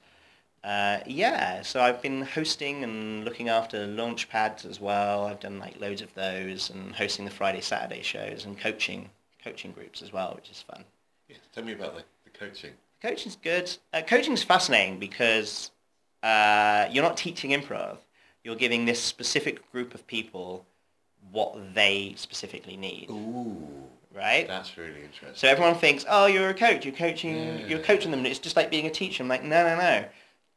[0.63, 5.25] Uh, yeah, so I've been hosting and looking after launch pads as well.
[5.25, 9.09] I've done like loads of those, and hosting the Friday Saturday shows and coaching
[9.43, 10.85] coaching groups as well, which is fun.
[11.27, 11.35] yeah.
[11.53, 12.71] Tell me about the, the coaching.
[13.01, 13.75] Coaching's good.
[13.93, 15.71] Uh, coaching's fascinating because
[16.23, 17.97] uh, you're not teaching improv.
[18.43, 20.65] You're giving this specific group of people
[21.31, 23.57] what they specifically need, Ooh.
[24.13, 24.47] right?
[24.47, 25.29] That's really interesting.
[25.35, 26.85] So everyone thinks, oh, you're a coach.
[26.85, 27.35] You're coaching.
[27.35, 27.67] Yeah.
[27.67, 28.25] You're coaching them.
[28.25, 29.23] It's just like being a teacher.
[29.23, 30.05] I'm like, no, no, no.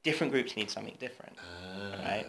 [0.02, 2.02] Different groups need something different, Ah.
[2.04, 2.26] right?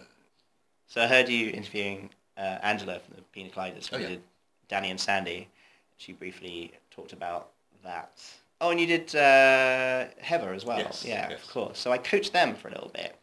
[0.86, 3.90] So I heard you interviewing uh, Angela from the Pina Collidas.
[3.92, 4.08] Oh, yeah.
[4.08, 4.22] did
[4.68, 5.48] Danny and Sandy.
[5.96, 7.50] She briefly talked about
[7.84, 8.20] that.
[8.60, 10.78] Oh, and you did uh, Heather as well.
[10.78, 11.42] Yes, yeah, yes.
[11.42, 11.78] of course.
[11.78, 13.16] So I coached them for a little bit.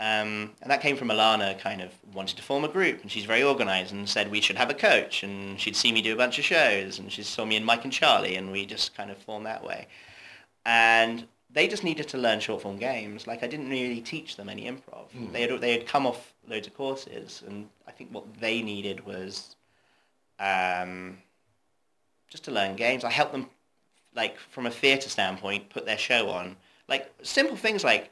[0.00, 3.26] Um, and that came from Alana kind of wanted to form a group and she's
[3.26, 6.16] very organized and said we should have a coach and she'd see me do a
[6.16, 9.08] bunch of shows and she saw me in Mike and Charlie and we just kind
[9.08, 9.86] of formed that way.
[10.66, 13.28] And they just needed to learn short form games.
[13.28, 15.10] Like I didn't really teach them any improv.
[15.12, 15.32] Hmm.
[15.32, 19.06] They had they had come off loads of courses and I think what they needed
[19.06, 19.54] was
[20.40, 21.18] um,
[22.28, 23.04] just to learn games.
[23.04, 23.48] I helped them
[24.16, 26.56] like from a theatre standpoint put their show on.
[26.88, 28.10] Like simple things like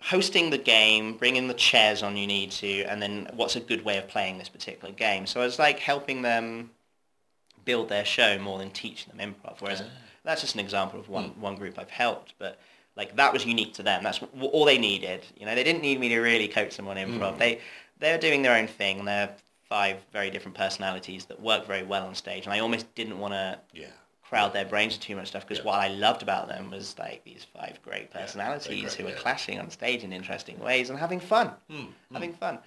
[0.00, 3.84] hosting the game, bringing the chairs on you need to, and then what's a good
[3.84, 5.26] way of playing this particular game.
[5.26, 6.70] So I was like helping them
[7.64, 9.60] build their show more than teaching them improv.
[9.60, 9.90] Whereas ah.
[10.24, 11.40] that's just an example of one, hmm.
[11.40, 12.58] one group I've helped, but
[12.96, 14.02] like that was unique to them.
[14.02, 15.24] That's w- all they needed.
[15.36, 17.32] You know, they didn't need me to really coach them on improv.
[17.32, 17.38] Hmm.
[17.38, 17.60] They
[17.98, 19.00] they're doing their own thing.
[19.00, 19.34] and They're
[19.68, 23.34] five very different personalities that work very well on stage, and I almost didn't want
[23.34, 23.86] to Yeah.
[24.28, 25.70] Crowd their brains with too much stuff because Yeah.
[25.70, 29.16] what I loved about them was like these five great personalities great, who were yeah.
[29.16, 31.86] clashing on stage in interesting ways and having fun, Hmm.
[32.12, 32.58] having fun.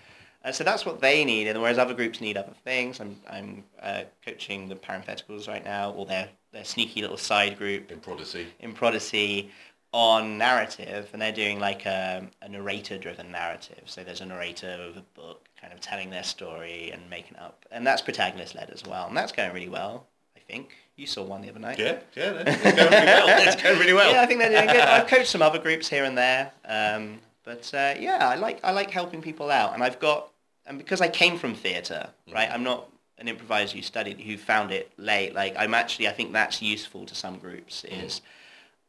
[0.43, 2.99] Uh, so that's what they need, and whereas other groups need other things.
[2.99, 7.91] I'm I'm uh, coaching the parentheticals right now, or their their sneaky little side group
[7.91, 8.47] In Prodigy.
[8.59, 9.51] in Prodigy
[9.93, 13.83] on narrative, and they're doing like a, a narrator-driven narrative.
[13.85, 17.65] So there's a narrator of a book kind of telling their story and making up,
[17.71, 20.07] and that's protagonist-led as well, and that's going really well.
[20.35, 21.79] I think you saw one the other night.
[21.79, 23.47] Yeah, yeah, it's going really well.
[23.47, 24.13] It's going really well.
[24.13, 24.81] Yeah, I think they're doing good.
[24.81, 28.71] I've coached some other groups here and there, um, but uh, yeah, I like I
[28.71, 30.29] like helping people out, and I've got
[30.67, 32.49] and because I came from theatre, right?
[32.51, 32.87] I'm not
[33.17, 35.33] an improviser who studied who found it late.
[35.33, 37.83] Like I'm actually, I think that's useful to some groups.
[37.85, 38.21] Is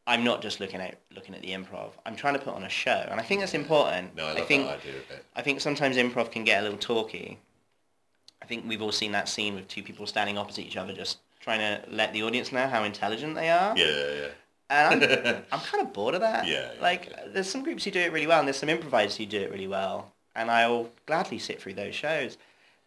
[0.05, 1.91] I'm not just looking at looking at the improv.
[2.05, 4.15] I'm trying to put on a show, and I think that's important.
[4.15, 5.25] No, I love think that idea of it.
[5.35, 7.39] I think sometimes improv can get a little talky.
[8.39, 11.17] I think we've all seen that scene with two people standing opposite each other, just
[11.43, 13.77] trying to let the audience know how intelligent they are.
[13.77, 13.85] Yeah,
[14.21, 14.27] yeah.
[14.69, 16.47] And I'm, I'm kind of bored of that.
[16.47, 17.23] Yeah, yeah, Like, yeah.
[17.27, 19.51] there's some groups who do it really well, and there's some improvisers who do it
[19.51, 22.37] really well, and I'll gladly sit through those shows.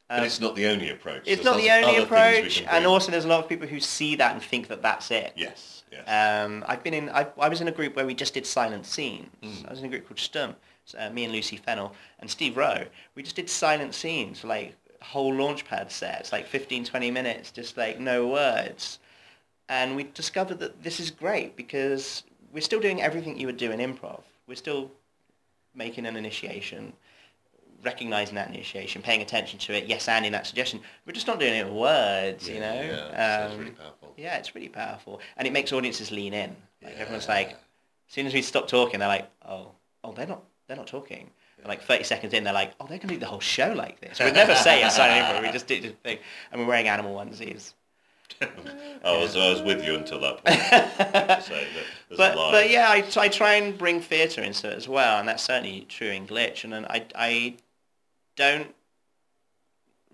[0.08, 1.22] But Um, it's not the only approach.
[1.26, 3.48] it's There's not the only other things we approach, and also there's a lot of
[3.48, 5.32] people who see that and think that that's it.
[5.36, 6.04] Yes, yes.
[6.46, 7.08] Um, I've been in.
[7.10, 9.28] I, I was in a group where we just did silent scenes.
[9.42, 9.66] Mm.
[9.66, 10.54] I was in a group called Stum.
[10.96, 12.84] Uh, me and Lucy Fennell and Steve Roe.
[13.16, 14.76] We just did silent scenes, like
[15.06, 18.98] whole launchpad sets, like 15, 20 minutes, just like no words.
[19.68, 23.70] And we discovered that this is great because we're still doing everything you would do
[23.72, 24.22] in improv.
[24.46, 24.90] We're still
[25.74, 26.92] making an initiation,
[27.84, 30.80] recognizing that initiation, paying attention to it, yes, and in that suggestion.
[31.04, 32.74] We're just not doing it with words, you know.
[33.12, 34.14] Yeah, Um, really powerful.
[34.16, 36.56] yeah, it's really powerful, and it makes audiences lean in.
[36.82, 37.56] Like everyone's like, as
[38.14, 39.72] soon as we stop talking, they're like, oh,
[40.04, 41.30] oh, they're not, they're not talking.
[41.66, 44.18] Like 30 seconds in, they're like, oh, they're gonna do the whole show like this.
[44.18, 45.42] We'd never say it silent improv.
[45.46, 46.18] We just did the thing,
[46.52, 47.72] and we're wearing animal onesies.
[48.42, 50.58] I was I was with you until that point.
[50.70, 51.86] that,
[52.16, 55.42] But but yeah, I, I try and bring theatre into it as well, and that's
[55.44, 56.64] certainly true in Glitch.
[56.64, 57.56] And then I I
[58.36, 58.74] don't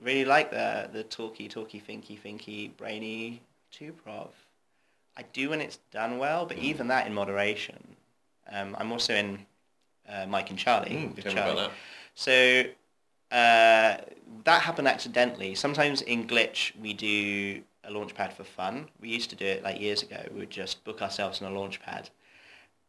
[0.00, 3.40] really like the the talky talky thinky thinky brainy
[3.70, 4.30] two prov.
[5.16, 6.48] I do when it's done well, Mm.
[6.48, 7.96] but even that in moderation.
[8.50, 9.46] Um, I'm also in
[10.08, 10.90] uh, Mike and Charlie.
[10.90, 11.56] Mm, with Charlie.
[11.62, 11.70] that.
[12.14, 12.62] So
[13.30, 13.96] uh,
[14.44, 15.54] that happened accidentally.
[15.54, 18.88] Sometimes in Glitch we do a launchpad for fun.
[19.00, 20.22] We used to do it like years ago.
[20.32, 22.10] We would just book ourselves on a launchpad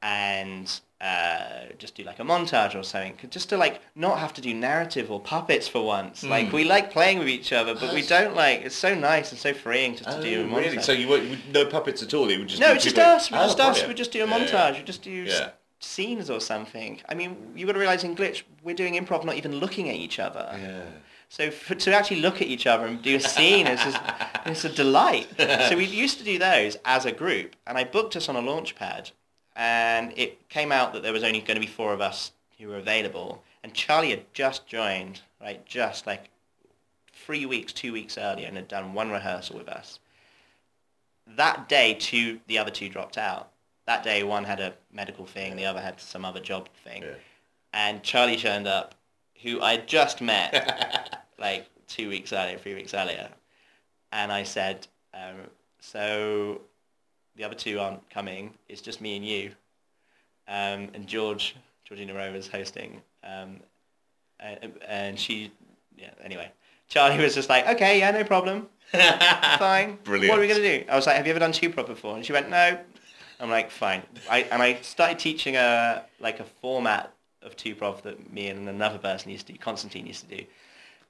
[0.01, 4.41] and uh, just do like a montage or something, just to like not have to
[4.41, 6.23] do narrative or puppets for once.
[6.23, 8.61] Like we like playing with each other, but we don't like.
[8.61, 10.57] It's so nice and so freeing just to do a Oh, montage.
[10.57, 10.81] really?
[10.81, 12.29] So you with no puppets at all?
[12.29, 13.31] It would just no, be it's just us.
[13.31, 13.87] We Oh, just us.
[13.87, 14.51] We just do a montage.
[14.51, 14.77] yeah.
[14.77, 15.49] We just do Yeah.
[15.83, 17.01] Scenes or something.
[17.09, 19.95] I mean, you got to realize in Glitch, we're doing improv, not even looking at
[19.95, 20.49] each other.
[20.59, 20.83] Yeah.
[21.29, 23.99] So for, to actually look at each other and do a scene is just,
[24.45, 25.27] it's a delight.
[25.37, 28.41] So we used to do those as a group, and I booked us on a
[28.41, 29.11] launch pad,
[29.55, 32.67] and it came out that there was only going to be four of us who
[32.67, 36.29] were available, and Charlie had just joined, right, just like
[37.11, 39.99] three weeks, two weeks earlier, and had done one rehearsal with us.
[41.25, 43.52] That day, two, the other two dropped out.
[43.85, 47.15] That day, one had a medical thing, the other had some other job thing Yeah.
[47.73, 48.95] and Charlie turned up,
[49.41, 53.29] who I just met like two weeks earlier, three weeks earlier,
[54.13, 55.35] and I said, um,
[55.81, 56.61] "So
[57.35, 58.53] the other two aren't coming.
[58.69, 59.51] It's just me and you."
[60.47, 61.55] Um, and George,
[61.85, 63.59] Georgina Rowe was hosting, um,
[64.39, 65.51] and, and she,
[65.97, 66.11] yeah.
[66.23, 66.49] Anyway,
[66.87, 69.97] Charlie was just like, "Okay, yeah, no problem, fine.
[70.03, 70.29] Brilliant.
[70.29, 72.15] What are we gonna do?" I was like, "Have you ever done two prov before?"
[72.15, 72.79] And she went, "No."
[73.39, 78.01] I'm like, "Fine." I and I started teaching a like a format of two prov
[78.03, 80.43] that me and another person used to do, Constantine used to do,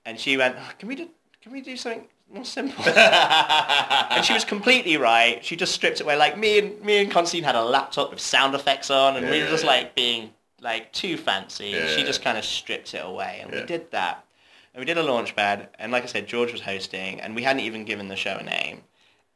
[0.05, 1.09] and she went, "Oh, "Can we do?
[1.41, 5.43] Can we do something more simple?" and she was completely right.
[5.43, 6.15] She just stripped it away.
[6.17, 9.41] Like me and me and Constantine had a laptop with sound effects on, and we
[9.41, 11.67] were just like being like too fancy.
[11.67, 13.61] Yeah, she just kind of stripped it away, and Yeah.
[13.61, 14.25] we did that.
[14.73, 17.43] And we did a launch pad, and like I said, George was hosting, and we
[17.43, 18.81] hadn't even given the show a name.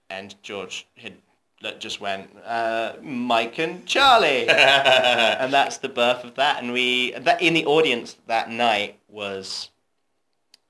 [0.09, 1.13] And George had
[1.62, 6.62] that just went uh, Mike and Charlie, and that's the birth of that.
[6.62, 9.70] And we that in the audience that night was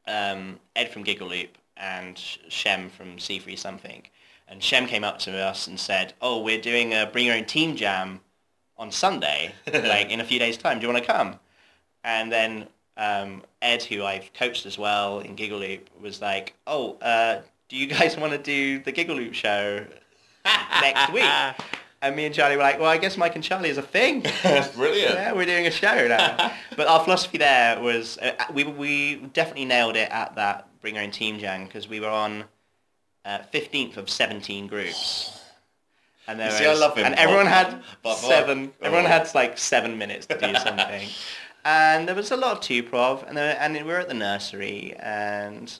[0.07, 4.03] um, Ed from Giggle Loop and Shem from C Free Something.
[4.47, 7.45] And Shem came up to us and said, "Oh, we're doing a Bring Your Own
[7.45, 8.21] Team Jam
[8.77, 10.79] on Sunday, like in a few days' time.
[10.79, 11.39] Do you want to come?"
[12.05, 16.93] And then um, Ed, who I've coached as well in Giggle Loop, was like, "Oh,
[17.01, 19.85] uh, do you guys want to do the Giggle Loop show
[20.81, 21.23] next week?"
[21.99, 24.21] And me and Charlie were like, "Well, I guess Mike and Charlie is a thing."
[24.43, 25.15] That's brilliant.
[25.15, 26.51] Yeah, we're doing a show now.
[26.75, 31.03] but our philosophy there was uh, we we definitely nailed it at that bring your
[31.03, 32.43] own team jam because we were on
[33.25, 35.33] uh, fifteenth of seventeen groups.
[36.27, 37.81] And there see, was- him, and everyone had
[38.15, 38.73] seven.
[38.81, 39.09] Everyone Oh.
[39.09, 41.07] had like seven minutes to do something,
[41.65, 44.13] and there was a lot of two prov, and there, and we were at the
[44.13, 45.79] nursery, and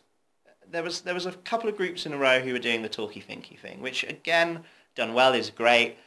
[0.71, 2.89] there was there was a couple of groups in a row who were doing the
[2.89, 4.63] talky thinky thing, which again
[4.95, 5.97] done well is great.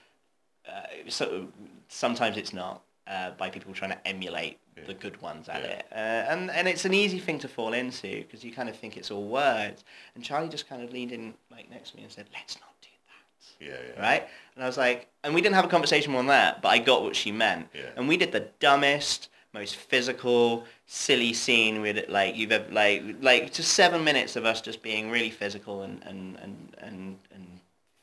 [0.68, 1.48] Uh, so
[1.88, 5.68] sometimes it's not uh, by people trying to emulate the good ones at Yeah.
[5.68, 5.94] it, uh,
[6.32, 9.10] and and it's an easy thing to fall into because you kind of think it's
[9.10, 9.84] all words.
[10.14, 12.72] And Charlie just kind of leaned in like next to me and said, "Let's not
[12.80, 14.00] do that." Yeah, yeah.
[14.00, 14.28] right?
[14.54, 17.02] And I was like, and we didn't have a conversation on that, but I got
[17.02, 17.68] what she meant.
[17.74, 17.90] Yeah.
[17.96, 23.02] And we did the dumbest, most physical, silly scene with it, like you've ever, like,
[23.20, 27.60] like just seven minutes of us just being really physical and, and, and, and, and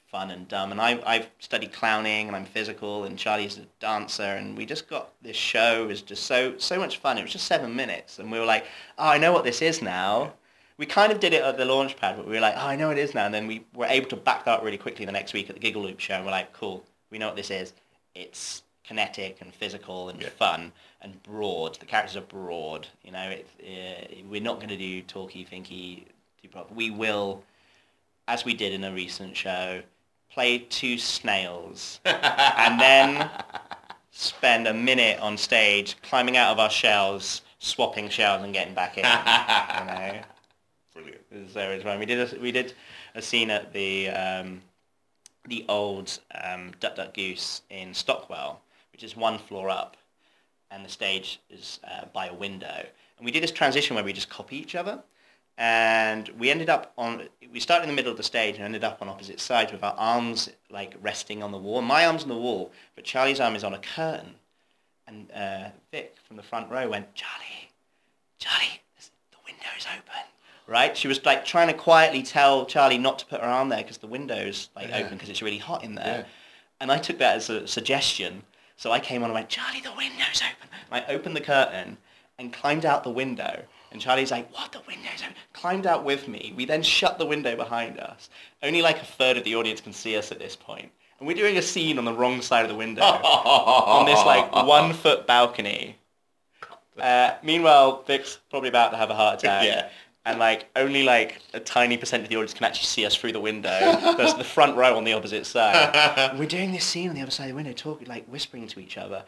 [0.08, 0.72] fun and dumb.
[0.72, 4.90] And I, I've studied clowning and I'm physical and Charlie's a dancer and we just
[4.90, 5.84] got this show.
[5.84, 7.18] It was just so, so much fun.
[7.18, 8.20] It was just seven minutes.
[8.20, 8.66] And we were like,
[8.98, 10.34] oh, I know what this is now.
[10.78, 12.76] we kind of did it at the launch pad, but we were like, oh, I
[12.76, 13.26] know it is now.
[13.26, 15.56] And then we were able to back that up really quickly the next week at
[15.56, 16.16] the Giggle Loop show.
[16.16, 17.74] And we're like, cool, we know what this is.
[18.14, 20.30] It's kinetic and physical and Yeah.
[20.30, 20.72] fun
[21.02, 21.76] and broad.
[21.80, 22.88] The characters are broad.
[23.04, 26.06] You know, it, uh, we're not going to do talky, thinky,
[26.42, 26.74] too proper.
[26.74, 27.44] We will,
[28.28, 29.82] as we did in a recent show,
[30.30, 33.30] play two snails and then
[34.12, 38.98] spend a minute on stage climbing out of our shells, swapping shells and getting back
[38.98, 39.04] in.
[39.04, 40.22] you know,
[40.94, 41.52] Brilliant.
[41.54, 42.00] so it's fun.
[42.00, 42.74] We did a, we did
[43.16, 44.62] a scene at the um,
[45.48, 48.60] the old um, Duck Duck Goose in Stockwell,
[48.98, 49.96] which is one floor up,
[50.72, 52.84] and the stage is uh, by a window.
[53.18, 55.04] And we did this transition where we just copy each other,
[55.56, 57.30] and we ended up on.
[57.54, 59.84] We started in the middle of the stage and ended up on opposite sides with
[59.84, 61.84] our arms like resting on the wall.
[61.84, 64.34] My arm's on the wall, but Charlie's arm is on a curtain.
[65.06, 67.70] And uh, Vic from the front row went, Charlie,
[68.40, 68.82] Charlie,
[69.32, 70.24] the window's open.
[70.66, 70.98] Right?
[70.98, 74.00] She was like trying to quietly tell Charlie not to put her arm there because
[74.00, 74.98] the window's like Yeah.
[74.98, 76.20] open because it's really hot in there.
[76.22, 76.26] Yeah.
[76.82, 78.44] And I took that as a suggestion.
[78.78, 80.70] So I came on and went, Charlie, the window's open.
[80.92, 81.98] And I opened the curtain
[82.40, 83.64] and climbed out the window.
[83.92, 85.36] And Charlie's like, what, the window's open?
[85.54, 86.54] Climbed out with me.
[86.56, 88.30] We then shut the window behind us.
[88.62, 90.92] Only like a third of the audience can see us at this point.
[91.20, 94.52] And we're doing a scene on the wrong side of the window on this like
[94.68, 95.98] one foot balcony.
[97.00, 99.64] Uh, meanwhile, Vic's probably about to have a heart attack.
[99.66, 99.90] Yeah.
[100.28, 103.32] And like only like a tiny percent of the audience can actually see us through
[103.32, 103.80] the window.
[104.18, 106.36] There's the front row on the opposite side.
[106.38, 108.82] We're doing this scene on the other side of the window, talking like whispering to
[108.82, 109.24] each other.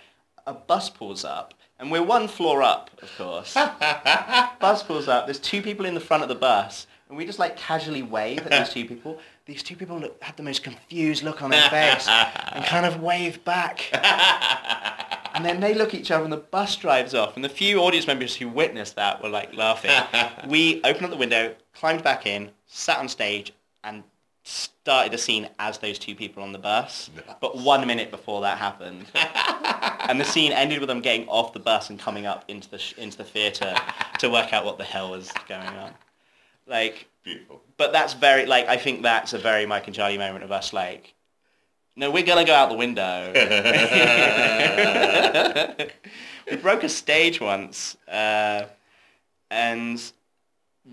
[0.45, 3.54] A bus pulls up, and we're one floor up, of course.
[4.60, 5.26] bus pulls up.
[5.26, 8.39] There's two people in the front of the bus, and we just like casually wave
[8.39, 9.20] at these two people.
[9.45, 12.08] These two people look, have the most confused look on their face
[12.52, 13.89] and kind of wave back.
[15.34, 17.36] And then they look at each other and the bus drives off.
[17.36, 19.92] And the few audience members who witnessed that were like laughing.
[20.48, 23.54] we opened up the window, climbed back in, sat on stage
[23.84, 24.04] and
[24.44, 27.10] started a scene as those two people on the bus.
[27.40, 29.06] But one minute before that happened.
[30.10, 32.80] and the scene ended with them getting off the bus and coming up into the,
[32.80, 33.76] sh- into the theatre
[34.20, 35.94] to work out what the hell was going on.
[36.66, 37.62] Like, Beautiful.
[37.78, 40.74] but that's very, like, I think that's a very Mike and Charlie moment of us,
[40.74, 41.14] like,
[42.00, 43.32] no, we're going to go out the window.
[46.50, 48.64] we broke a stage once, uh,
[49.52, 50.12] and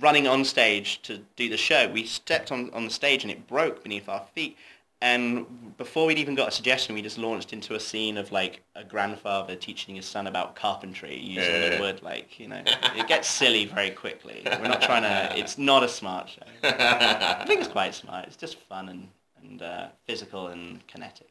[0.00, 3.46] running on stage to do the show, we stepped on, on the stage and it
[3.46, 4.57] broke beneath our feet.
[5.00, 8.62] And before we'd even got a suggestion, we just launched into a scene of like
[8.74, 11.76] a grandfather teaching his son about carpentry using Yeah.
[11.76, 12.62] the word Like, you know,
[12.96, 14.42] it gets silly very quickly.
[14.44, 16.42] We're not trying to, it's not a smart show.
[16.64, 18.24] I think it's quite smart.
[18.26, 19.09] It's just fun and,
[19.47, 21.30] and uh, physical and kinetic.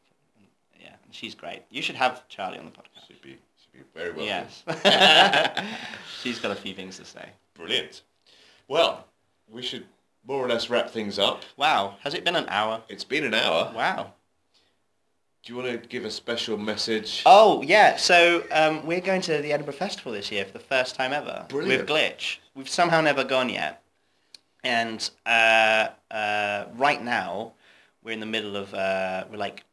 [0.79, 1.63] Yeah, and she's great.
[1.69, 3.07] You should have Charlie on the podcast.
[3.07, 4.25] Should be, should be very well.
[4.25, 4.63] Yes.
[6.21, 7.29] she's got a few things to say.
[7.55, 8.01] Brilliant.
[8.67, 9.05] Well,
[9.49, 9.85] we should
[10.27, 11.43] more or less wrap things up.
[11.57, 12.81] Wow, has it been an hour?
[12.89, 13.71] It's been an hour.
[13.75, 14.13] Wow.
[15.43, 17.21] Do you want to give a special message?
[17.25, 20.95] Oh yeah, so um, we're going to the Edinburgh Festival this year for the first
[20.95, 21.87] time ever Brilliant.
[21.87, 22.37] with Glitch.
[22.55, 23.83] We've somehow never gone yet,
[24.63, 27.53] and uh, uh, right now
[28.05, 29.65] we're in the middle of uh, we're like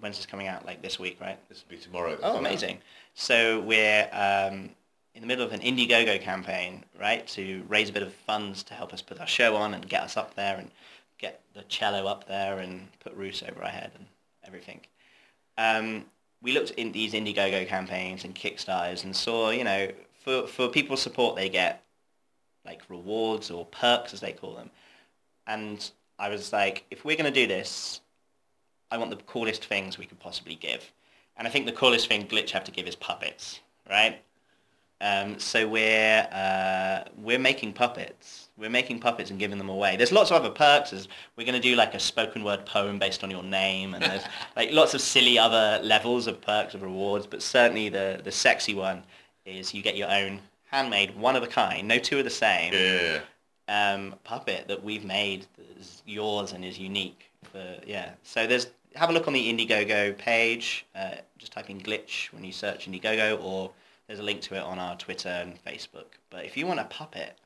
[0.00, 0.64] when's this coming out?
[0.64, 1.38] Like this week, right?
[1.48, 2.18] This will be tomorrow.
[2.22, 2.78] Oh, amazing.
[3.14, 4.70] So we're um,
[5.14, 8.74] in the middle of an Indiegogo campaign, right, to raise a bit of funds to
[8.74, 10.70] help us put our show on and get us up there and
[11.18, 14.06] get the cello up there and put roofs over our head and
[14.44, 14.80] everything.
[15.56, 16.06] Um,
[16.42, 19.88] we looked in these Indiegogo campaigns and Kickstarters and saw, you know,
[20.24, 21.82] for, for people's support they get
[22.66, 24.70] like rewards or perks as they call them.
[25.46, 28.00] And I was like, if we're going to do this,
[28.90, 30.92] I want the coolest things we could possibly give.
[31.36, 33.60] And I think the coolest thing Glitch have to give is puppets,
[33.90, 34.20] right?
[35.00, 38.48] Um, so we're uh, we're making puppets.
[38.56, 39.96] We're making puppets and giving them away.
[39.96, 40.90] There's lots of other perks.
[40.90, 44.04] There's, we're going to do like a spoken word poem based on your name, and
[44.04, 44.22] there's
[44.56, 47.26] like lots of silly other levels of perks of rewards.
[47.26, 49.02] But certainly the the sexy one
[49.44, 50.40] is you get your own
[50.70, 53.20] handmade, one of a kind, no two are the same Yeah.
[53.68, 57.30] Um, puppet that we've made that is yours and is unique.
[57.50, 58.10] For, yeah.
[58.22, 60.86] So there's have a look on the Indiegogo page.
[60.94, 63.70] Uh, just type in glitch when you search Indiegogo, or
[64.06, 66.06] there's a link to it on our Twitter and Facebook.
[66.30, 67.38] But if you want a puppet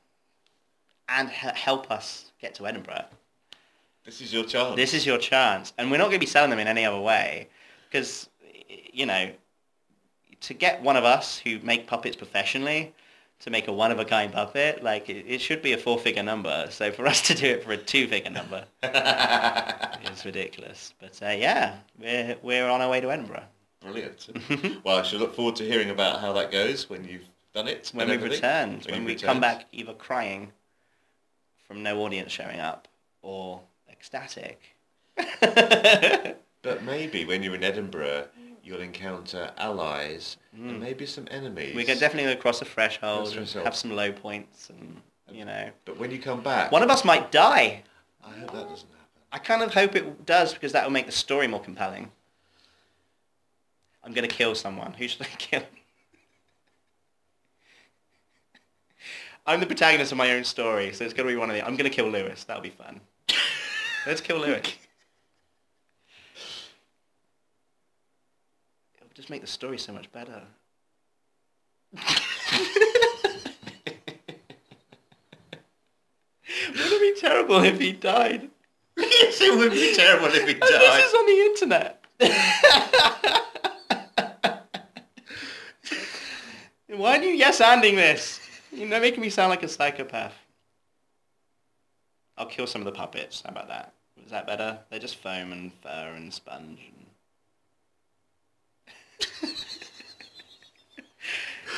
[1.07, 3.05] and he- help us get to Edinburgh,
[4.05, 4.75] This is your chance.
[4.75, 5.73] this is your chance.
[5.77, 7.49] And we're not going to be selling them in any other way,
[7.89, 8.29] because
[8.93, 9.31] you know,
[10.41, 12.93] to get one of us who make puppets professionally
[13.39, 15.97] to make a one of a kind puppet, like it, it should be a four
[15.97, 16.67] figure number.
[16.71, 18.65] So for us to do it for a two figure number
[20.11, 20.93] is ridiculous.
[20.99, 23.43] But uh, yeah, we're we're on our way to Edinburgh
[23.81, 24.81] Brilliant.
[24.83, 27.91] well, I shall look forward to hearing about how that goes when you've done it.
[27.93, 28.85] when we've returned.
[28.85, 30.51] When When, we come back either crying
[31.65, 32.87] from no audience showing up
[33.21, 34.75] or ecstatic.
[36.61, 38.27] But maybe when you're in Edinburgh,
[38.69, 40.79] you'll encounter allies and hmm.
[40.79, 41.75] maybe some enemies.
[41.75, 43.65] we can definitely go across a threshold Cross and threshold.
[43.65, 45.01] have some low points and,
[45.31, 45.69] you know.
[45.85, 47.83] But when you come back, One of us might die.
[48.23, 49.07] I hope that doesn't happen.
[49.31, 52.11] I kind of hope it does because that will make the story more compelling.
[54.03, 54.93] I'm going to kill someone.
[54.93, 55.63] Who should I kill?
[59.47, 61.65] I'm the protagonist of my own story, so it's going to be one of the...
[61.65, 62.43] I'm going to kill Lewis.
[62.43, 63.01] That'll be fun.
[64.05, 64.75] Let's kill Lewis.
[69.19, 70.41] Just make the story so much better.
[71.93, 72.01] Would
[76.77, 78.49] it be terrible if he died?
[78.97, 82.05] yes, it would be terrible if he And This is on the internet.
[86.87, 88.39] Why are you yes-anding this?
[88.71, 90.33] You're making me sound like a psychopath.
[92.37, 93.41] I'll kill some of the puppets.
[93.41, 93.95] How about that?
[94.23, 94.79] Is that better?
[94.89, 96.79] They're just foam and fur and sponge.
[99.41, 99.55] And...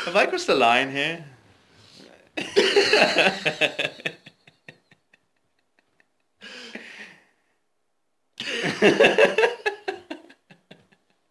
[0.05, 1.25] Have I crossed the line here?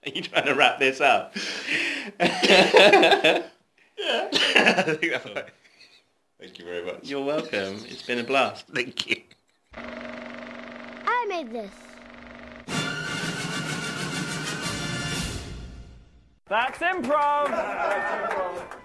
[0.03, 1.35] Are you trying to wrap this up?
[2.21, 3.49] I
[4.83, 5.45] think that's right.
[6.39, 7.01] Thank you very much.
[7.03, 7.85] You're welcome.
[7.89, 8.67] It's been a blast.
[8.69, 9.23] Thank you.
[9.75, 11.90] I made this.
[16.51, 18.80] That's improv.